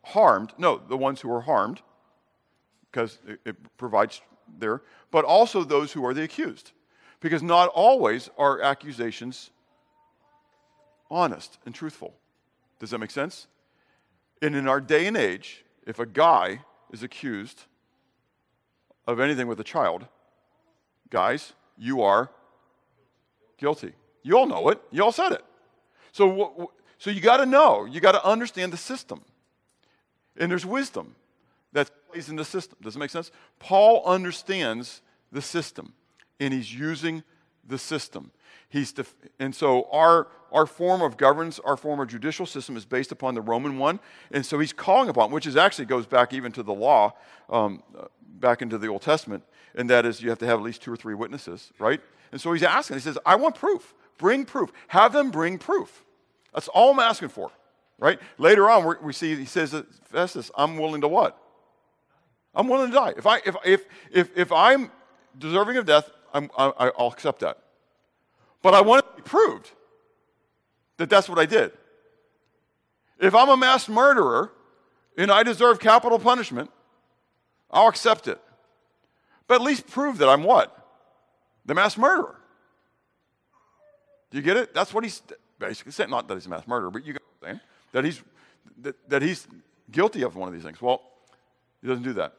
[0.03, 1.81] harmed, no, the ones who are harmed,
[2.91, 4.21] because it, it provides
[4.59, 6.71] there, but also those who are the accused.
[7.19, 9.51] Because not always are accusations
[11.09, 12.15] honest and truthful.
[12.79, 13.47] Does that make sense?
[14.41, 17.65] And in our day and age, if a guy is accused
[19.07, 20.07] of anything with a child,
[21.09, 22.31] guys, you are
[23.57, 23.93] guilty.
[24.23, 24.81] You all know it.
[24.91, 25.43] You all said it.
[26.11, 29.21] So, so you got to know, you got to understand the system.
[30.37, 31.15] And there's wisdom
[31.73, 32.77] that plays in the system.
[32.81, 33.31] Does it make sense?
[33.59, 35.93] Paul understands the system,
[36.39, 37.23] and he's using
[37.67, 38.31] the system.
[38.69, 42.85] He's def- and so our, our form of governance, our form of judicial system is
[42.85, 43.99] based upon the Roman one.
[44.31, 47.13] And so he's calling upon, which is actually goes back even to the law,
[47.49, 48.05] um, uh,
[48.39, 49.43] back into the Old Testament,
[49.75, 52.01] and that is you have to have at least two or three witnesses, right?
[52.31, 53.93] And so he's asking, he says, I want proof.
[54.17, 54.71] Bring proof.
[54.87, 56.05] Have them bring proof.
[56.53, 57.51] That's all I'm asking for,
[58.01, 58.19] right?
[58.37, 59.73] Later on, we see he says,
[60.05, 61.37] Festus, I'm willing to what?
[62.53, 63.13] I'm willing to die.
[63.15, 64.91] If, I, if, if, if, if I'm
[65.37, 67.59] deserving of death, I'm, I, I'll accept that.
[68.61, 69.71] But I want it to be proved
[70.97, 71.71] that that's what I did.
[73.19, 74.51] If I'm a mass murderer
[75.17, 76.71] and I deserve capital punishment,
[77.69, 78.41] I'll accept it.
[79.47, 80.75] But at least prove that I'm what?
[81.65, 82.39] The mass murderer.
[84.31, 84.73] Do you get it?
[84.73, 85.21] That's what he's
[85.59, 86.09] basically saying.
[86.09, 87.61] Not that he's a mass murderer, but you get what I'm saying.
[87.91, 88.21] That he's,
[88.81, 89.47] that, that he's
[89.91, 90.81] guilty of one of these things.
[90.81, 91.01] Well,
[91.81, 92.33] he doesn't do that.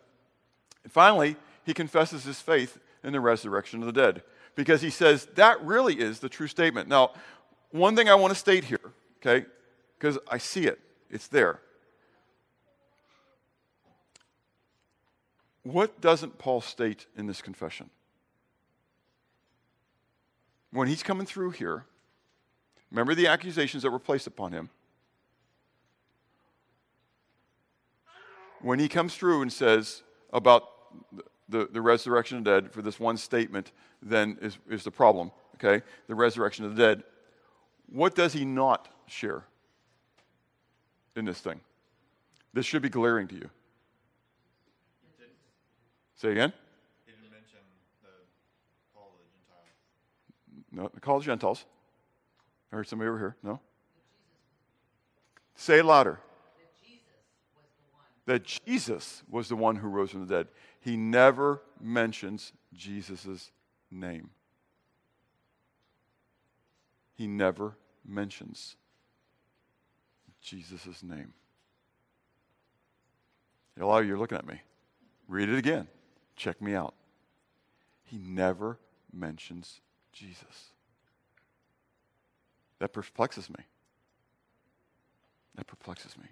[0.84, 4.22] And finally, he confesses his faith in the resurrection of the dead
[4.54, 6.88] because he says that really is the true statement.
[6.88, 7.12] Now,
[7.70, 9.46] one thing I want to state here, okay,
[9.98, 10.78] because I see it,
[11.10, 11.60] it's there.
[15.62, 17.88] What doesn't Paul state in this confession?
[20.72, 21.84] When he's coming through here,
[22.90, 24.70] remember the accusations that were placed upon him.
[28.62, 30.68] When he comes through and says about
[31.48, 35.32] the, the resurrection of the dead for this one statement, then is, is the problem,
[35.56, 35.84] okay?
[36.06, 37.04] The resurrection of the dead.
[37.90, 39.44] What does he not share
[41.16, 41.60] in this thing?
[42.54, 43.50] This should be glaring to you.
[46.16, 46.52] Say again?
[47.04, 47.58] He didn't mention
[48.00, 48.08] the
[48.94, 49.66] call of the Gentiles.
[50.70, 51.64] No, the call of the Gentiles.
[52.72, 53.36] I heard somebody over here.
[53.42, 53.58] No?
[55.56, 56.20] Say it louder.
[58.32, 60.48] That Jesus was the one who rose from the dead.
[60.80, 63.50] He never mentions Jesus'
[63.90, 64.30] name.
[67.14, 68.76] He never mentions
[70.40, 71.34] Jesus' name.
[73.78, 74.62] A lot of you are looking at me.
[75.28, 75.86] Read it again.
[76.34, 76.94] Check me out.
[78.02, 78.78] He never
[79.12, 80.72] mentions Jesus.
[82.78, 83.62] That perplexes me.
[85.54, 86.28] That perplexes me.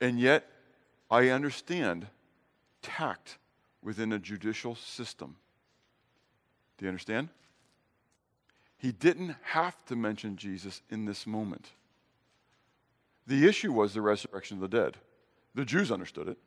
[0.00, 0.46] And yet,
[1.10, 2.06] I understand
[2.82, 3.38] tact
[3.82, 5.36] within a judicial system.
[6.78, 7.28] Do you understand?
[8.78, 11.70] He didn't have to mention Jesus in this moment.
[13.26, 14.96] The issue was the resurrection of the dead.
[15.54, 16.38] The Jews understood it.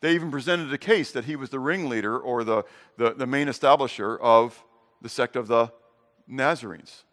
[0.00, 2.64] They even presented a case that he was the ringleader or the,
[2.96, 4.62] the, the main establisher of
[5.02, 5.72] the sect of the
[6.28, 7.04] Nazarenes.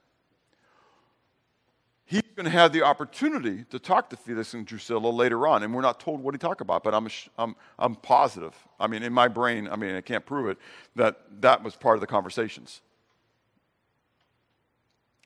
[2.37, 5.81] Going to have the opportunity to talk to Felix and Drusilla later on, and we're
[5.81, 8.53] not told what he talked about, but I'm, I'm, I'm positive.
[8.79, 10.59] I mean, in my brain, I mean, I can't prove it,
[10.95, 12.81] that that was part of the conversations.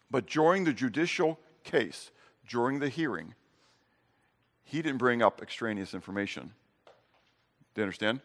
[0.10, 2.12] But during the judicial case,
[2.48, 3.34] during the hearing,
[4.64, 6.54] he didn't bring up extraneous information.
[6.86, 8.22] Do you understand?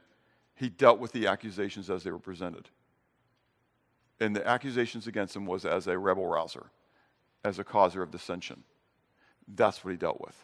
[0.55, 2.69] He dealt with the accusations as they were presented.
[4.21, 6.67] And the accusations against him was as a rebel rouser
[7.47, 8.63] as a causer of dissension.
[9.49, 10.37] That's what he dealt with.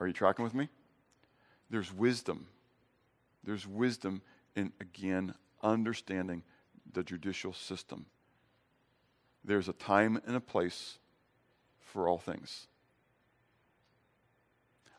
[0.00, 0.68] Are you tracking with me?
[1.70, 2.46] There's wisdom.
[3.44, 4.22] There's wisdom
[4.54, 6.42] in, again, understanding
[6.92, 8.06] the judicial system.
[9.44, 10.98] There's a time and a place
[11.80, 12.66] for all things.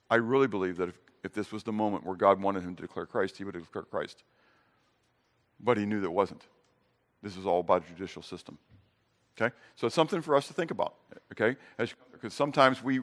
[0.10, 2.82] I really believe that if, if this was the moment where God wanted him to
[2.82, 4.24] declare Christ, he would have declared Christ.
[5.60, 6.44] But he knew that wasn't.
[7.22, 8.58] This was all about a judicial system.
[9.40, 9.54] Okay?
[9.76, 10.96] So it's something for us to think about.
[11.34, 11.58] Okay?
[12.12, 13.00] Because sometimes we,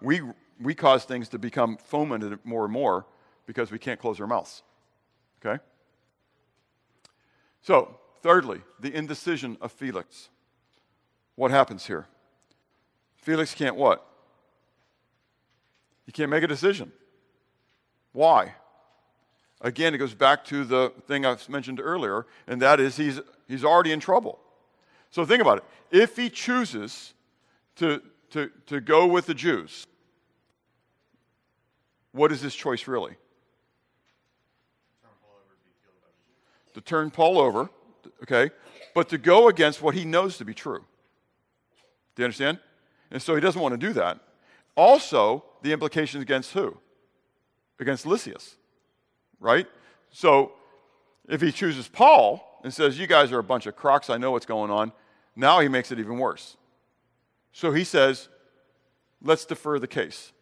[0.00, 0.20] we,
[0.60, 3.06] we cause things to become fomented more and more
[3.46, 4.62] because we can't close our mouths.
[5.44, 5.62] Okay?
[7.62, 10.28] So, thirdly, the indecision of Felix.
[11.34, 12.06] What happens here?
[13.16, 14.06] Felix can't what?
[16.06, 16.92] He can't make a decision.
[18.12, 18.54] Why?
[19.60, 23.64] Again, it goes back to the thing I've mentioned earlier, and that is he's, he's
[23.64, 24.38] already in trouble.
[25.14, 25.64] So think about it.
[25.92, 27.14] If he chooses
[27.76, 29.86] to, to, to go with the Jews,
[32.10, 33.14] what is his choice really?
[36.72, 37.70] To turn Paul over,
[38.24, 38.50] okay,
[38.92, 40.84] but to go against what he knows to be true.
[42.16, 42.58] Do you understand?
[43.12, 44.18] And so he doesn't want to do that.
[44.74, 46.76] Also, the implications against who?
[47.78, 48.56] Against Lysias,
[49.38, 49.68] right?
[50.10, 50.54] So
[51.28, 54.32] if he chooses Paul and says, You guys are a bunch of crocs, I know
[54.32, 54.90] what's going on,
[55.36, 56.56] now he makes it even worse.
[57.52, 58.28] So he says,
[59.22, 60.32] let's defer the case.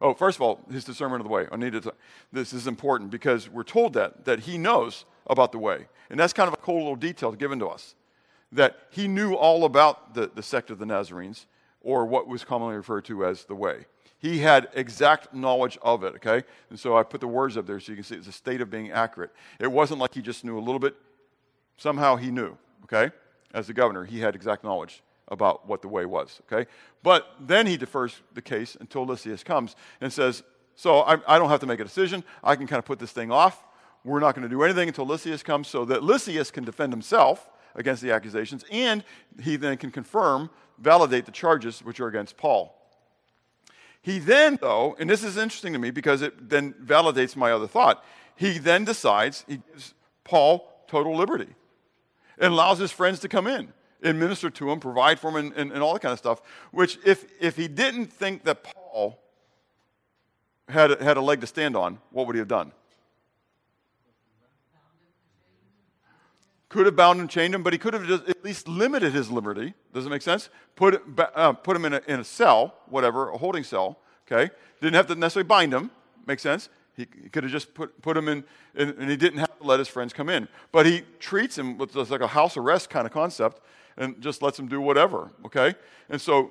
[0.00, 1.46] Oh, first of all, his discernment of the way.
[1.50, 1.92] I need to.
[2.32, 6.32] This is important because we're told that that he knows about the way, and that's
[6.32, 7.96] kind of a cool little detail given to us.
[8.52, 11.46] That he knew all about the, the sect of the Nazarenes,
[11.80, 13.86] or what was commonly referred to as the way.
[14.20, 16.14] He had exact knowledge of it.
[16.16, 18.32] Okay, and so I put the words up there so you can see it's a
[18.32, 19.32] state of being accurate.
[19.58, 20.94] It wasn't like he just knew a little bit.
[21.76, 22.56] Somehow he knew.
[22.84, 23.10] Okay
[23.54, 26.68] as the governor, he had exact knowledge about what the way was, okay?
[27.02, 30.42] But then he defers the case until Lysias comes and says,
[30.74, 32.24] So I, I don't have to make a decision.
[32.42, 33.64] I can kind of put this thing off.
[34.04, 37.50] We're not going to do anything until Lysias comes so that Lysias can defend himself
[37.74, 39.04] against the accusations and
[39.40, 42.74] he then can confirm, validate the charges which are against Paul.
[44.00, 47.66] He then, though, and this is interesting to me because it then validates my other
[47.66, 48.04] thought,
[48.36, 49.94] he then decides, he gives
[50.24, 51.48] Paul total liberty.
[52.40, 53.72] And allows his friends to come in
[54.02, 56.40] and minister to him, provide for him, and, and, and all that kind of stuff.
[56.70, 59.18] Which, if, if he didn't think that Paul
[60.68, 62.72] had, a- had a leg to stand on, what would he have done?
[66.68, 69.30] Could have bound and chained him, but he could have just at least limited his
[69.30, 69.72] liberty.
[69.94, 70.50] Does it make sense?
[70.76, 71.02] Put,
[71.34, 73.98] uh, put him in a, in a cell, whatever, a holding cell,
[74.30, 74.52] okay?
[74.80, 75.90] Didn't have to necessarily bind him.
[76.26, 76.68] Makes sense?
[76.98, 78.42] He, could have just put, put him in,
[78.74, 80.48] in, and he didn't have to let his friends come in.
[80.72, 83.62] But he treats him with just like a house arrest kind of concept
[83.96, 85.76] and just lets him do whatever, okay?
[86.10, 86.50] And so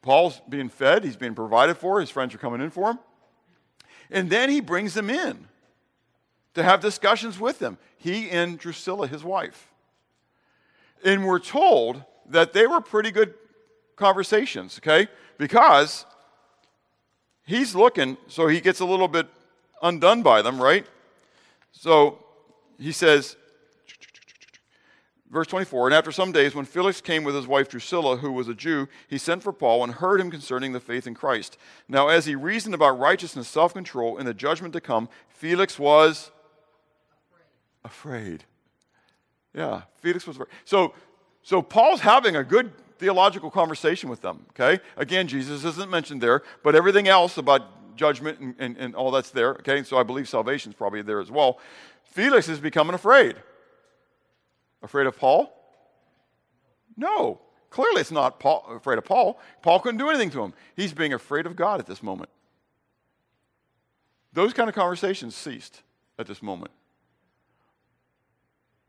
[0.00, 3.00] Paul's being fed, he's being provided for, his friends are coming in for him.
[4.12, 5.48] And then he brings them in
[6.54, 7.76] to have discussions with them.
[7.96, 9.72] He and Drusilla, his wife.
[11.04, 13.34] And we're told that they were pretty good
[13.96, 15.08] conversations, okay?
[15.36, 16.06] Because
[17.44, 19.26] he's looking, so he gets a little bit
[19.84, 20.84] undone by them, right?
[21.70, 22.18] So
[22.78, 23.36] he says,
[25.30, 28.48] verse 24, and after some days, when Felix came with his wife Drusilla, who was
[28.48, 31.58] a Jew, he sent for Paul and heard him concerning the faith in Christ.
[31.88, 36.30] Now, as he reasoned about righteousness, self control, and the judgment to come, Felix was
[37.84, 38.44] afraid.
[39.54, 40.48] Yeah, Felix was afraid.
[40.64, 40.94] So,
[41.42, 44.82] so Paul's having a good theological conversation with them, okay?
[44.96, 47.62] Again, Jesus isn't mentioned there, but everything else about
[47.96, 49.82] judgment and, and, and all that's there, okay?
[49.82, 51.58] So I believe salvation is probably there as well.
[52.04, 53.36] Felix is becoming afraid.
[54.82, 55.52] Afraid of Paul?
[56.96, 57.40] No.
[57.70, 59.40] Clearly, it's not Paul, afraid of Paul.
[59.62, 60.52] Paul couldn't do anything to him.
[60.76, 62.30] He's being afraid of God at this moment.
[64.32, 65.82] Those kind of conversations ceased
[66.18, 66.72] at this moment.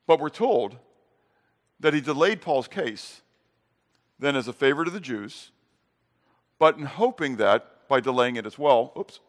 [0.08, 0.78] But we're told
[1.80, 3.22] that he delayed Paul's case
[4.20, 5.52] then as a favor to the Jews,
[6.58, 9.22] but in hoping that by delaying it as well, oops,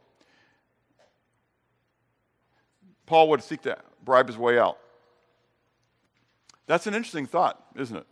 [3.07, 4.77] Paul would seek to bribe his way out.
[6.67, 8.07] That's an interesting thought, isn't it?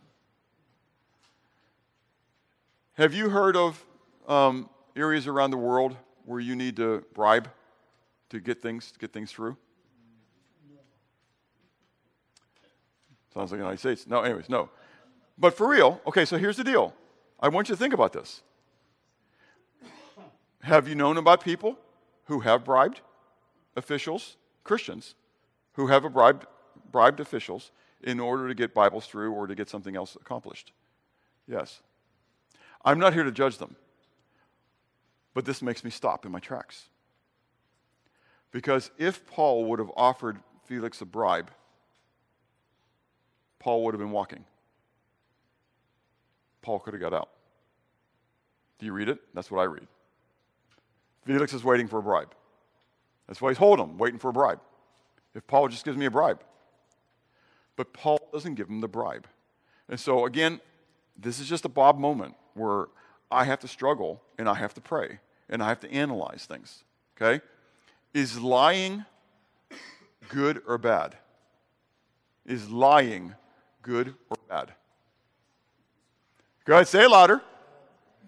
[2.93, 3.85] Have you heard of
[4.29, 7.49] um, areas around the world where you need to bribe
[8.29, 9.57] to get things to get things through?
[13.33, 14.07] Sounds like the United States.
[14.07, 14.69] No, anyways, no.
[15.37, 16.93] But for real, okay, so here's the deal.
[17.41, 18.41] I want you to think about this.
[20.65, 21.77] Have you known about people
[22.23, 23.01] who have bribed
[23.75, 25.13] officials, Christians,
[25.73, 26.47] who have bribed,
[26.91, 27.69] bribed officials
[28.01, 30.71] in order to get Bibles through or to get something else accomplished?
[31.47, 31.83] Yes.
[32.83, 33.75] I'm not here to judge them,
[35.35, 36.89] but this makes me stop in my tracks.
[38.51, 41.51] Because if Paul would have offered Felix a bribe,
[43.59, 44.45] Paul would have been walking.
[46.63, 47.29] Paul could have got out.
[48.79, 49.19] Do you read it?
[49.35, 49.85] That's what I read.
[51.25, 52.33] Felix is waiting for a bribe.
[53.27, 54.59] That's why he's holding him, waiting for a bribe.
[55.33, 56.41] If Paul just gives me a bribe.
[57.75, 59.27] But Paul doesn't give him the bribe.
[59.89, 60.61] And so, again,
[61.17, 62.87] this is just a Bob moment where
[63.31, 65.19] I have to struggle and I have to pray
[65.49, 66.83] and I have to analyze things.
[67.15, 67.43] Okay?
[68.13, 69.05] Is lying
[70.29, 71.17] good or bad?
[72.45, 73.33] Is lying
[73.81, 74.73] good or bad?
[76.65, 77.41] Go ahead, say it louder.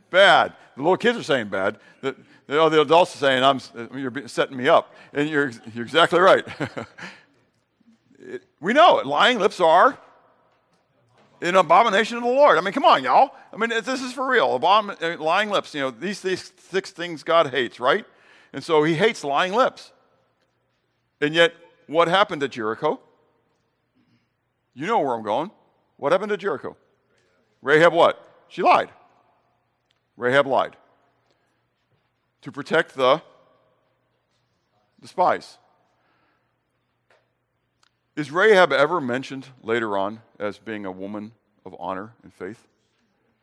[0.10, 0.53] Bad.
[0.76, 1.80] The little kids are saying bad.
[2.01, 3.60] The, the, the adults are saying, I'm,
[3.97, 4.93] you're setting me up.
[5.14, 6.45] And you're, you're exactly right.
[8.20, 9.08] it, we know it.
[9.08, 9.97] Lying lips are
[11.41, 12.58] an abomination of the Lord.
[12.58, 13.32] I mean, come on, y'all.
[13.53, 14.60] I mean, this is for real.
[14.60, 18.05] Abom- uh, lying lips, you know, these, these six things God hates, right?
[18.53, 19.91] And so he hates lying lips.
[21.22, 21.53] And yet,
[21.88, 22.99] what happened to Jericho?
[24.74, 25.51] You know where I'm going.
[25.97, 26.78] What happened to Jericho?
[27.62, 28.24] Rahab what?
[28.47, 28.89] She lied.
[30.18, 30.76] Rahab lied
[32.41, 33.22] to protect the,
[34.99, 35.57] the spies.
[38.15, 41.34] Is Rahab ever mentioned later on as being a woman
[41.65, 42.68] of honor and faith?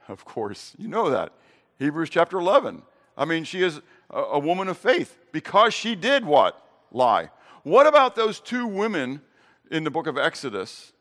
[0.09, 1.33] Of course, you know that.
[1.79, 2.83] Hebrews chapter 11.
[3.17, 6.61] I mean, she is a, a woman of faith because she did what?
[6.91, 7.31] Lie.
[7.63, 9.23] What about those two women
[9.71, 10.93] in the book of Exodus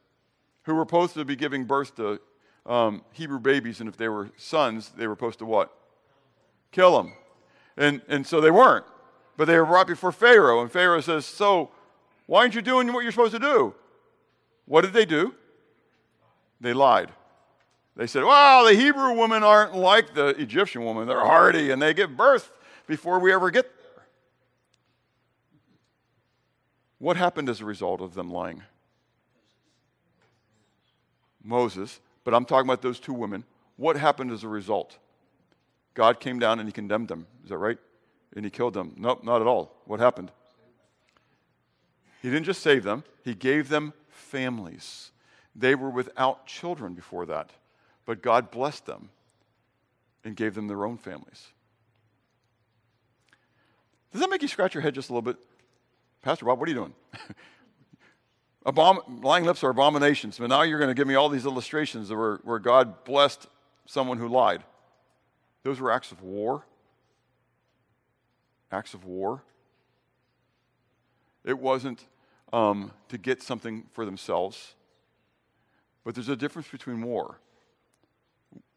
[0.64, 2.20] who were supposed to be giving birth to
[2.66, 5.72] um, Hebrew babies, and if they were sons, they were supposed to what?
[6.72, 7.14] Kill them.
[7.76, 8.86] And, and so they weren't.
[9.36, 11.72] But they were brought before Pharaoh, and Pharaoh says, So,
[12.28, 13.74] why aren't you doing what you're supposed to do?
[14.66, 15.36] What did they do?
[16.62, 17.12] They lied.
[17.96, 21.08] They said, Well, the Hebrew women aren't like the Egyptian woman.
[21.08, 22.52] They're hardy, and they give birth
[22.88, 24.06] before we ever get there.
[27.00, 28.64] What happened as a result of them lying?
[31.44, 33.44] Moses but I'm talking about those two women.
[33.78, 34.98] What happened as a result?
[35.94, 37.28] God came down and he condemned them.
[37.44, 37.78] Is that right?
[38.36, 38.94] And he killed them.
[38.98, 39.76] Nope, not at all.
[39.86, 40.32] What happened?
[42.22, 45.12] He didn't just save them, he gave them families.
[45.56, 47.52] They were without children before that,
[48.06, 49.10] but God blessed them
[50.24, 51.48] and gave them their own families.
[54.12, 55.38] Does that make you scratch your head just a little bit?
[56.22, 56.94] Pastor Bob, what are you doing?
[58.66, 62.10] Abom- lying lips are abominations, but now you're going to give me all these illustrations
[62.10, 63.48] where, where God blessed
[63.86, 64.64] someone who lied.
[65.64, 66.66] Those were acts of war.
[68.72, 69.44] Acts of war.
[71.44, 72.06] It wasn't
[72.54, 74.76] um, to get something for themselves.
[76.06, 77.40] But there's a difference between war.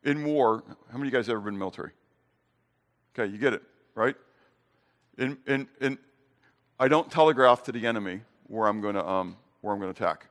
[0.03, 1.91] In war, how many of you guys ever been in military?
[3.17, 3.63] Okay, you get it,
[3.95, 4.17] right?
[5.19, 5.99] In, in, in,
[6.79, 10.03] I don't telegraph to the enemy where I'm going to um, where I'm going to
[10.03, 10.29] attack.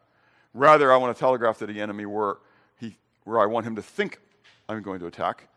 [0.53, 2.38] Rather, I want to telegraph to the enemy where
[2.79, 4.19] he where I want him to think
[4.69, 5.49] I'm going to attack.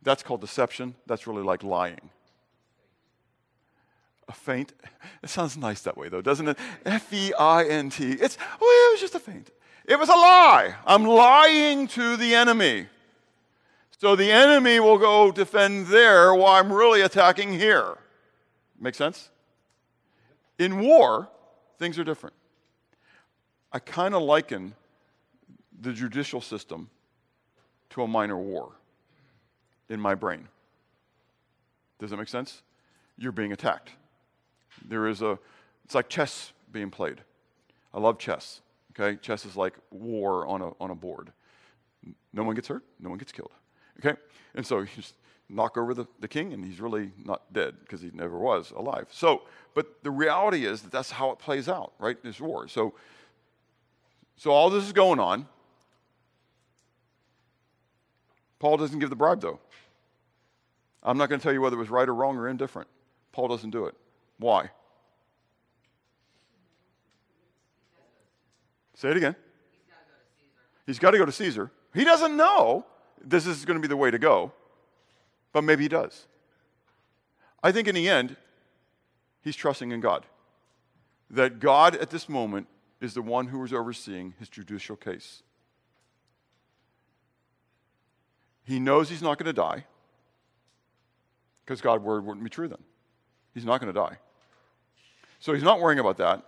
[0.00, 0.94] That's called deception.
[1.06, 2.10] That's really like lying.
[4.28, 4.72] A feint.
[5.22, 6.58] It sounds nice that way, though, doesn't it?
[6.86, 8.12] F E I N T.
[8.12, 9.50] It's oh, it was just a feint.
[9.84, 10.74] It was a lie.
[10.86, 12.86] I'm lying to the enemy.
[13.98, 17.98] So the enemy will go defend there while I'm really attacking here.
[18.80, 19.28] Make sense?
[20.58, 21.28] In war,
[21.78, 22.34] things are different.
[23.72, 24.74] I kind of liken
[25.80, 26.90] the judicial system
[27.90, 28.72] to a minor war
[29.88, 30.48] in my brain.
[31.98, 32.62] Does that make sense?
[33.16, 33.90] You're being attacked.
[34.86, 35.38] There is a,
[35.84, 37.20] it's like chess being played.
[37.94, 38.60] I love chess.
[38.92, 39.18] Okay?
[39.20, 41.32] Chess is like war on a, on a board.
[42.32, 43.52] No one gets hurt, no one gets killed.
[43.98, 44.18] Okay?
[44.54, 45.14] And so you just
[45.48, 49.06] knock over the, the king, and he's really not dead because he never was alive.
[49.10, 49.42] So,
[49.74, 52.20] but the reality is that that's how it plays out, right?
[52.22, 52.68] This war.
[52.68, 52.94] So,
[54.42, 55.46] so all this is going on.
[58.58, 59.60] Paul doesn't give the bribe, though.
[61.00, 62.88] I'm not going to tell you whether it was right or wrong or indifferent.
[63.30, 63.94] Paul doesn't do it.
[64.38, 64.70] Why?
[68.94, 69.36] Say it again.
[70.86, 71.70] He's got to go to Caesar.
[71.94, 72.84] He doesn't know
[73.24, 74.50] this is going to be the way to go,
[75.52, 76.26] but maybe he does.
[77.62, 78.34] I think in the end,
[79.42, 80.26] he's trusting in God.
[81.30, 82.66] That God at this moment
[83.02, 85.42] is the one who is overseeing his judicial case.
[88.64, 89.84] He knows he's not going to die
[91.64, 92.82] because God's word wouldn't be true then.
[93.54, 94.18] He's not going to die.
[95.40, 96.44] So he's not worrying about that,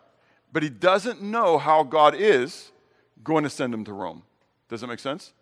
[0.52, 2.70] but he doesn't know how God is
[3.24, 4.22] going to send him to Rome.
[4.68, 5.32] Does that make sense?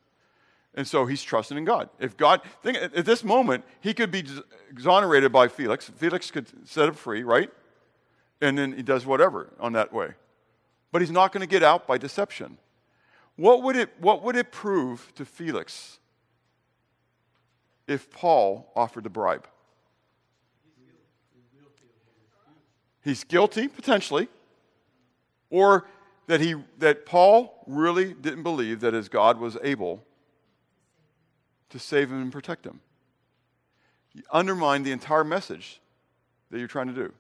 [0.74, 1.90] And so he's trusting in God.
[1.98, 4.24] If God, think at this moment, he could be
[4.70, 5.90] exonerated by Felix.
[5.96, 7.50] Felix could set him free, right?
[8.40, 10.12] And then he does whatever on that way.
[10.92, 12.58] But he's not going to get out by deception.
[13.36, 15.98] What would it, what would it prove to Felix
[17.88, 19.48] if Paul offered the bribe?
[23.02, 24.28] He's guilty, potentially,
[25.50, 25.88] or
[26.28, 30.04] that, he, that Paul really didn't believe that his God was able
[31.70, 32.80] to save him and protect him.
[34.12, 35.80] You undermine the entire message
[36.50, 37.12] that you're trying to do.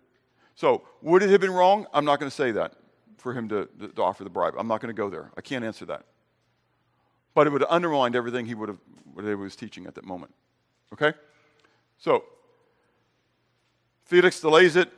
[0.54, 1.86] So, would it have been wrong?
[1.92, 2.74] I'm not going to say that
[3.22, 4.54] for him to, to, offer the bribe.
[4.58, 5.30] I'm not going to go there.
[5.36, 6.04] I can't answer that.
[7.34, 8.78] But it would have undermined everything he would have,
[9.14, 10.34] what he was teaching at that moment.
[10.92, 11.14] Okay?
[11.98, 12.24] So,
[14.04, 14.90] Felix delays it.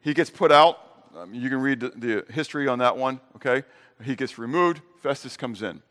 [0.00, 0.78] He gets put out.
[1.16, 3.20] Um, you can read the, the history on that one.
[3.36, 3.64] Okay?
[4.02, 4.80] He gets removed.
[5.02, 5.82] Festus comes in.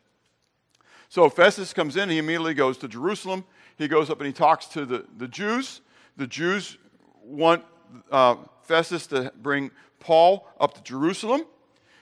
[1.10, 3.44] So Festus comes in, he immediately goes to Jerusalem.
[3.78, 5.82] He goes up and he talks to the, the Jews.
[6.18, 6.78] The Jews
[7.24, 7.64] want
[8.12, 11.44] uh, Festus to bring Paul up to Jerusalem.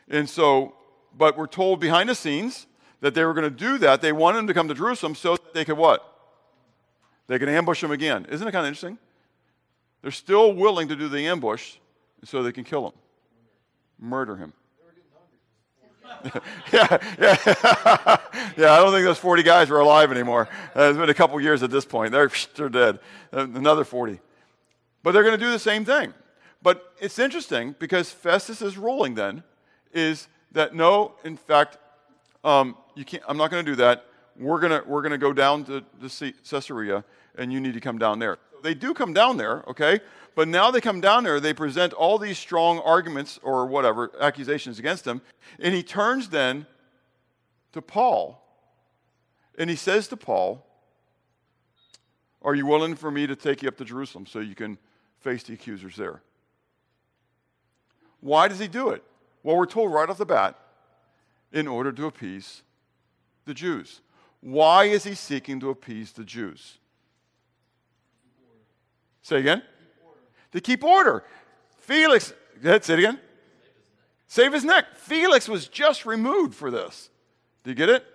[0.09, 0.75] And so,
[1.17, 2.67] but we're told behind the scenes
[3.01, 4.01] that they were going to do that.
[4.01, 6.03] They wanted him to come to Jerusalem so that they could what?
[7.27, 8.25] They could ambush him again.
[8.29, 8.97] Isn't it kind of interesting?
[10.01, 11.75] They're still willing to do the ambush
[12.23, 12.93] so they can kill him,
[13.99, 14.53] murder him.
[16.71, 17.37] yeah, yeah.
[18.57, 20.47] yeah, I don't think those 40 guys are alive anymore.
[20.75, 22.11] Uh, it's been a couple years at this point.
[22.11, 22.99] They're, they're dead.
[23.31, 24.19] Uh, another 40.
[25.03, 26.13] But they're going to do the same thing.
[26.61, 29.43] But it's interesting because Festus' ruling then
[29.93, 31.77] is that no, in fact,
[32.43, 34.05] um, you can't, I'm not going to do that.
[34.39, 37.03] We're going we're gonna go down to, to Caesarea,
[37.37, 38.37] and you need to come down there.
[38.61, 39.99] They do come down there, okay?
[40.35, 44.77] But now they come down there, they present all these strong arguments or whatever, accusations
[44.77, 45.21] against him,
[45.59, 46.67] and he turns then
[47.73, 48.43] to Paul,
[49.57, 50.66] and he says to Paul,
[52.41, 54.77] Are you willing for me to take you up to Jerusalem so you can
[55.19, 56.21] face the accusers there?
[58.19, 59.03] Why does he do it?
[59.43, 60.57] Well, we're told right off the bat
[61.51, 62.63] in order to appease
[63.45, 64.01] the Jews.
[64.41, 66.77] Why is he seeking to appease the Jews?
[69.21, 69.63] Say again?
[70.51, 71.23] to keep order.
[71.79, 73.19] Felix, say it again.
[74.27, 74.95] Save his neck.
[74.95, 77.09] Felix was just removed for this.
[77.63, 78.05] Do you get it?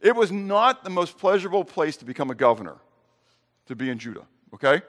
[0.00, 2.76] It was not the most pleasurable place to become a governor,
[3.66, 4.82] to be in Judah, okay?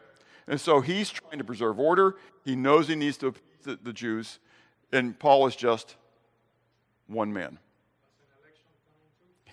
[0.47, 2.15] And so he's trying to preserve order.
[2.43, 4.37] He knows he needs to appease the, Jews,
[4.91, 5.95] and Paul is just
[7.07, 7.59] one man.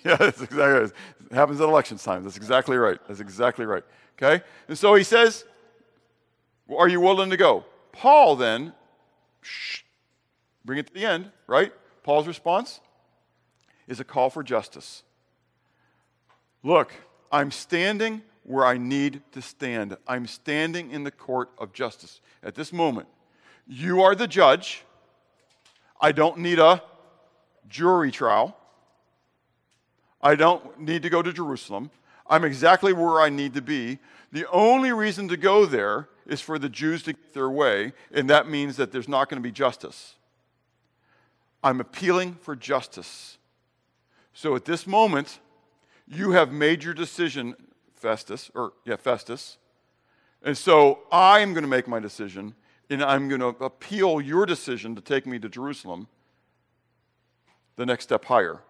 [0.05, 0.91] Yeah, that's exactly right.
[1.31, 2.25] It happens at election time.
[2.25, 2.99] That's exactly right.
[3.07, 3.85] That's exactly right.
[4.21, 4.45] Okay?
[4.67, 5.45] And so he says,
[6.77, 7.65] Are you willing to go?
[7.93, 8.73] Paul then,
[9.43, 9.83] shh,
[10.65, 11.73] bring it to the end, right?
[12.03, 12.81] Paul's response
[13.87, 15.05] is a call for justice.
[16.65, 16.93] Look,
[17.31, 19.97] I'm standing where I need to stand.
[20.07, 23.09] I'm standing in the court of justice at this moment.
[23.67, 24.85] You are the judge.
[26.01, 26.83] I don't need a
[27.69, 28.57] jury trial.
[30.21, 31.91] I don't need to go to Jerusalem.
[32.27, 33.99] I'm exactly where I need to be.
[34.31, 38.31] The only reason to go there is for the Jews to get their way, and
[38.31, 40.15] that means that there's not going to be justice.
[41.63, 43.39] I'm appealing for justice.
[44.33, 45.41] So at this moment,
[46.07, 47.55] you have made your decision,
[48.03, 49.59] Festus, or yeah, Festus.
[50.43, 52.55] And so I'm going to make my decision,
[52.91, 56.09] and I'm going to appeal your decision to take me to Jerusalem
[57.77, 58.61] the next step higher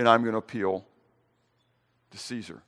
[0.00, 0.86] and I'm going to appeal
[2.10, 2.62] to Caesar.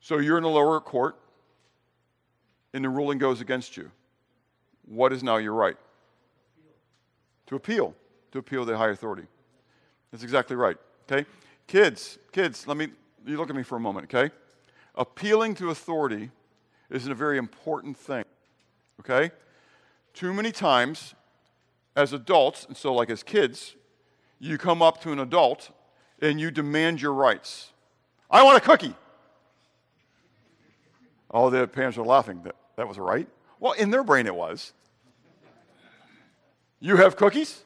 [0.00, 1.16] So you're in the lower court,
[2.72, 3.90] and the ruling goes against you.
[4.86, 5.76] What is now your right?
[7.46, 7.94] To appeal.
[8.30, 9.26] To appeal to the high authority.
[10.10, 10.76] That's exactly right.
[11.10, 11.26] Okay?
[11.66, 12.88] Kids, kids, let me
[13.30, 14.34] you look at me for a moment, okay?
[14.94, 16.30] Appealing to authority
[16.90, 18.24] is a very important thing.
[19.00, 19.30] Okay?
[20.12, 21.14] Too many times
[21.96, 23.74] as adults, and so like as kids,
[24.38, 25.70] you come up to an adult
[26.20, 27.72] and you demand your rights.
[28.30, 28.94] I want a cookie.
[31.30, 32.42] All the parents are laughing.
[32.42, 33.28] That, that was right?
[33.58, 34.72] Well, in their brain it was.
[36.80, 37.62] You have cookies?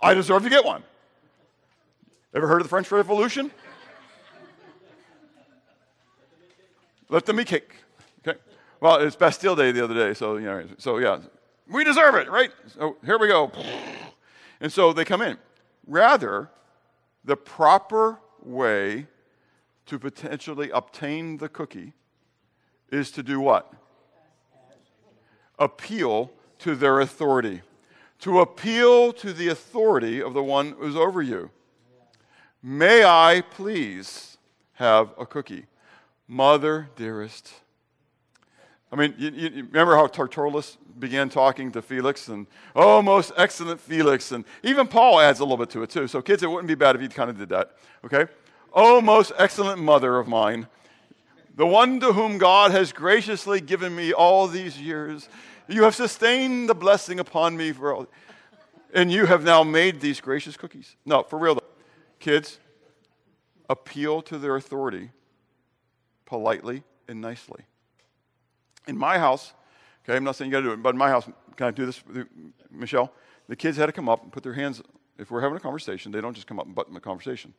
[0.00, 0.82] I deserve to get one.
[2.34, 3.50] Ever heard of the French Revolution?
[7.10, 7.74] Let them be cake.
[8.26, 8.38] Okay.
[8.80, 11.18] Well, it's Bastille Day the other day, so you know, so yeah,
[11.68, 12.50] we deserve it, right?
[12.68, 13.50] So here we go.
[14.60, 15.36] And so they come in.
[15.86, 16.50] Rather,
[17.24, 19.08] the proper way
[19.86, 21.94] to potentially obtain the cookie
[22.92, 23.72] is to do what?
[25.58, 26.30] Appeal
[26.60, 27.62] to their authority.
[28.20, 31.50] To appeal to the authority of the one who's over you.
[32.62, 34.38] May I please
[34.74, 35.66] have a cookie?
[36.30, 37.52] Mother, dearest.
[38.92, 43.80] I mean, you, you remember how Tertullus began talking to Felix and, oh, most excellent
[43.80, 44.30] Felix.
[44.30, 46.06] And even Paul adds a little bit to it too.
[46.06, 47.72] So, kids, it wouldn't be bad if you kind of did that.
[48.04, 48.26] Okay?
[48.72, 50.68] Oh, most excellent mother of mine,
[51.56, 55.28] the one to whom God has graciously given me all these years.
[55.66, 58.06] You have sustained the blessing upon me for all.
[58.94, 60.94] And you have now made these gracious cookies.
[61.04, 61.64] No, for real though.
[62.20, 62.60] Kids,
[63.68, 65.10] appeal to their authority
[66.30, 67.64] politely and nicely.
[68.86, 69.52] In my house,
[70.04, 71.70] Okay, I'm not saying you got to do it, but in my house, can I
[71.70, 72.02] do this,
[72.70, 73.12] Michelle?
[73.48, 74.82] The kids had to come up and put their hands.
[75.18, 77.54] If we're having a conversation, they don't just come up and button the conversation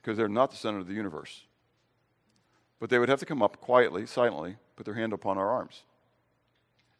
[0.00, 1.42] because they're not the center of the universe.
[2.78, 5.82] But they would have to come up quietly, silently, put their hand upon our arms,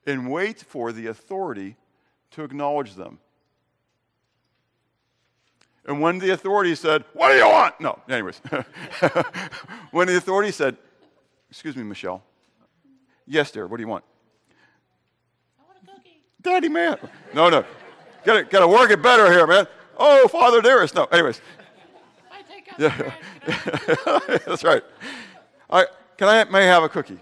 [0.07, 1.77] and wait for the authority
[2.33, 3.21] to acknowledge them.
[5.87, 7.81] And when the authority said, What do you want?
[7.81, 8.39] No, anyways.
[9.93, 10.77] when the authority said,
[11.51, 12.23] Excuse me, Michelle.
[13.27, 14.05] Yes, dear, what do you want?
[15.59, 16.23] I want a cookie.
[16.43, 16.99] Daddy, man.
[17.33, 17.65] No, no.
[18.25, 19.67] Gotta, gotta work it better here, man.
[19.97, 20.95] Oh, Father dearest.
[20.95, 21.41] No, anyways.
[22.31, 24.39] I take out yeah.
[24.47, 24.83] That's right.
[25.71, 27.21] I, can I, may I have a cookie?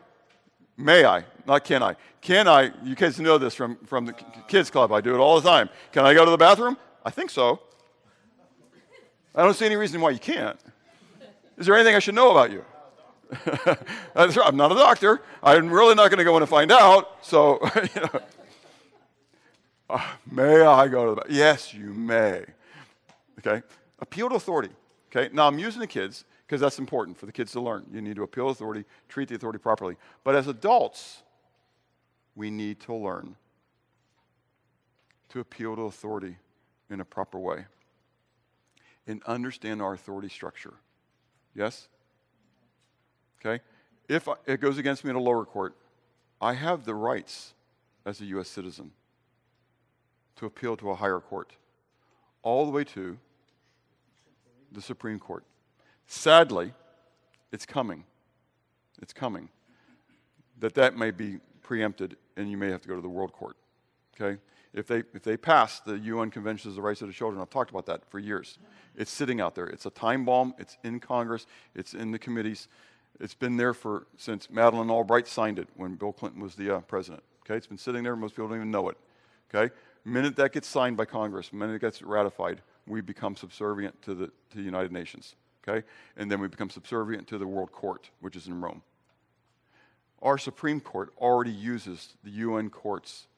[0.77, 1.25] May I?
[1.47, 1.97] Not can I.
[2.23, 2.73] Can I?
[2.83, 4.15] You kids know this from, from the
[4.49, 4.93] kids club.
[4.93, 5.69] I do it all the time.
[5.93, 6.79] Can I go to the bathroom?
[7.05, 7.61] I think so.
[9.35, 10.59] I don't see any reason why you can't.
[11.59, 12.65] Is there anything I should know about you?
[14.17, 15.23] I'm not a doctor.
[15.43, 17.19] I'm really not going to go in and find out.
[17.23, 17.59] So,
[17.95, 18.21] you know.
[19.91, 21.37] Uh, may I go to the bathroom?
[21.37, 22.45] Yes, you may.
[23.41, 23.63] Okay?
[23.99, 24.71] Appeal to authority.
[25.11, 25.33] Okay?
[25.33, 27.87] Now, I'm using the kids because that's important for the kids to learn.
[27.93, 29.97] You need to appeal to authority, treat the authority properly.
[30.23, 31.23] But as adults,
[32.37, 33.37] we need to learn
[35.31, 36.37] to appeal to authority
[36.89, 37.67] in a proper way
[39.07, 40.75] and understand our authority structure.
[41.55, 41.89] Yes?
[43.41, 43.63] Okay?
[44.09, 45.75] If it goes against me in a lower court,
[46.41, 47.55] I have the rights
[48.05, 48.49] as a U.S.
[48.49, 48.93] citizen
[50.37, 51.53] to appeal to a higher court,
[52.43, 53.17] all the way to
[54.73, 55.45] the Supreme Court.
[56.07, 56.73] Sadly,
[57.53, 58.05] it's coming.
[59.01, 59.49] It's coming.
[60.59, 63.57] That that may be preempted and you may have to go to the world court.
[64.15, 64.41] Okay?
[64.75, 67.49] If they, if they pass the UN Convention of the Rights of the Children, I've
[67.49, 68.59] talked about that for years.
[68.97, 69.67] It's sitting out there.
[69.67, 70.55] It's a time bomb.
[70.59, 71.47] It's in Congress.
[71.77, 72.69] It's in the committees.
[73.21, 76.81] It's been there for since Madeleine Albright signed it when Bill Clinton was the uh,
[76.81, 77.23] president.
[77.45, 78.17] Okay, it's been sitting there.
[78.17, 78.97] Most people don't even know it.
[79.55, 79.73] Okay,
[80.05, 84.27] minute that gets signed by Congress, minute it gets ratified, we become subservient to the
[84.27, 85.37] to the United Nations.
[85.67, 88.83] Okay, and then we become subservient to the World Court, which is in Rome.
[90.21, 93.29] Our Supreme Court already uses the UN courts.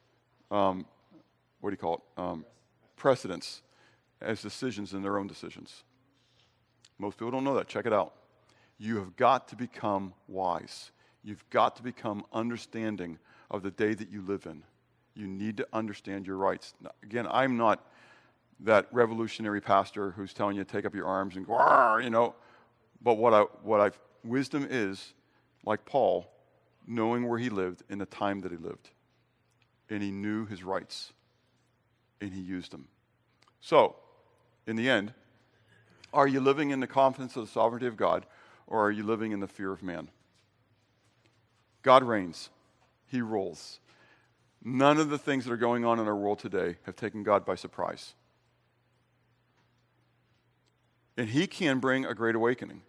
[0.50, 0.86] Um,
[1.60, 2.20] what do you call it?
[2.20, 2.44] Um,
[2.96, 3.62] precedents
[4.20, 5.84] as decisions in their own decisions.
[6.98, 7.68] Most people don't know that.
[7.68, 8.14] Check it out.
[8.78, 10.90] You have got to become wise.
[11.22, 13.18] You've got to become understanding
[13.50, 14.62] of the day that you live in.
[15.14, 16.74] You need to understand your rights.
[16.80, 17.84] Now, again, I'm not
[18.60, 22.34] that revolutionary pastor who's telling you to take up your arms and go, you know.
[23.02, 23.90] But what I, what I,
[24.24, 25.14] wisdom is,
[25.64, 26.30] like Paul,
[26.86, 28.90] knowing where he lived in the time that he lived.
[29.90, 31.12] And he knew his rights,
[32.20, 32.88] and he used them.
[33.60, 33.96] So,
[34.66, 35.12] in the end,
[36.12, 38.26] are you living in the confidence of the sovereignty of God,
[38.66, 40.08] or are you living in the fear of man?
[41.82, 42.50] God reigns,
[43.06, 43.80] He rules.
[44.64, 47.44] None of the things that are going on in our world today have taken God
[47.44, 48.14] by surprise.
[51.16, 52.82] And He can bring a great awakening,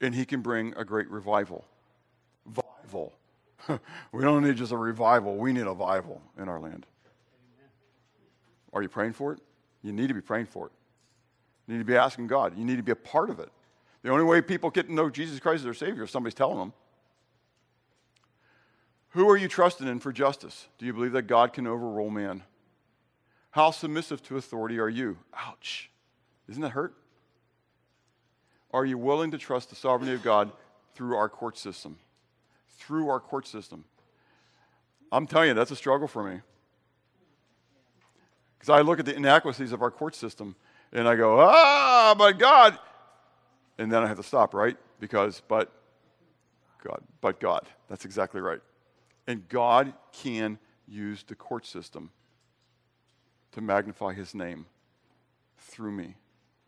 [0.00, 1.64] and He can bring a great revival.
[2.46, 3.12] Revival.
[4.12, 6.86] we don't need just a revival, we need a revival in our land.
[8.74, 9.40] Are you praying for it?
[9.82, 10.72] You need to be praying for it.
[11.66, 12.58] You need to be asking God.
[12.58, 13.48] You need to be a part of it.
[14.02, 16.58] The only way people get to know Jesus Christ as their Savior is somebody's telling
[16.58, 16.72] them.
[19.10, 20.66] Who are you trusting in for justice?
[20.76, 22.42] Do you believe that God can overrule man?
[23.52, 25.16] How submissive to authority are you?
[25.32, 25.88] Ouch.
[26.48, 26.94] Isn't that hurt?
[28.72, 30.50] Are you willing to trust the sovereignty of God
[30.94, 31.96] through our court system?
[32.76, 33.84] Through our court system.
[35.12, 36.40] I'm telling you, that's a struggle for me.
[38.58, 40.56] Because I look at the inadequacies of our court system
[40.92, 42.78] and I go, ah, but God.
[43.78, 44.76] And then I have to stop, right?
[45.00, 45.72] Because, but
[46.82, 47.66] God, but God.
[47.88, 48.60] That's exactly right.
[49.26, 52.10] And God can use the court system
[53.52, 54.66] to magnify his name
[55.58, 56.14] through me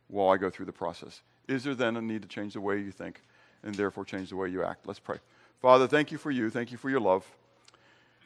[0.08, 1.22] while I go through the process.
[1.48, 3.20] Is there then a need to change the way you think
[3.62, 4.86] and therefore change the way you act?
[4.86, 5.18] Let's pray.
[5.60, 6.50] Father, thank you for you.
[6.50, 7.26] Thank you for your love.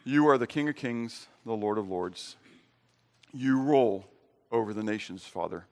[0.05, 2.37] You are the King of Kings, the Lord of Lords.
[3.33, 4.07] You rule
[4.51, 5.67] over the nations, Father.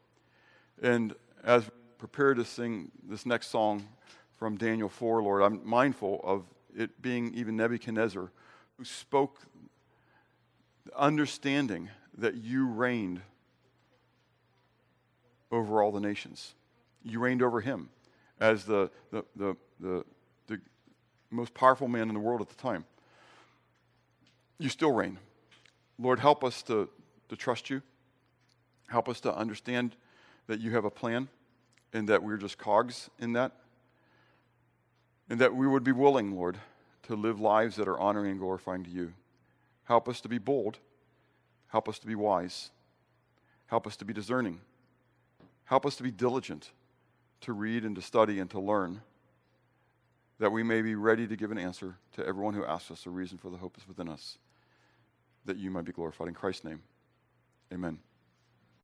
[0.81, 3.89] And as we prepare to sing this next song
[4.37, 6.45] from Daniel 4, Lord, I'm mindful of
[6.77, 8.31] it being even Nebuchadnezzar
[8.77, 9.41] who spoke
[10.95, 13.21] understanding that you reigned
[15.51, 16.55] over all the nations.
[17.03, 17.89] You reigned over him
[18.41, 20.05] as the, the, the, the,
[20.47, 20.61] the
[21.31, 22.85] most powerful man in the world at the time.
[24.59, 25.19] You still reign.
[25.99, 26.89] Lord, help us to,
[27.29, 27.83] to trust you.
[28.89, 29.95] Help us to understand
[30.47, 31.29] that you have a plan
[31.93, 33.53] and that we're just cogs in that.
[35.31, 36.57] And that we would be willing, Lord,
[37.05, 39.13] to live lives that are honoring and glorifying to you.
[39.85, 40.79] Help us to be bold.
[41.69, 42.71] Help us to be wise.
[43.67, 44.61] Help us to be discerning.
[45.65, 46.71] Help us to be diligent
[47.43, 49.01] to read and to study and to learn,
[50.39, 53.11] that we may be ready to give an answer to everyone who asks us a
[53.11, 54.39] reason for the hope that's within us,
[55.45, 56.29] that you might be glorified.
[56.29, 56.81] In Christ's name,
[57.73, 58.08] amen.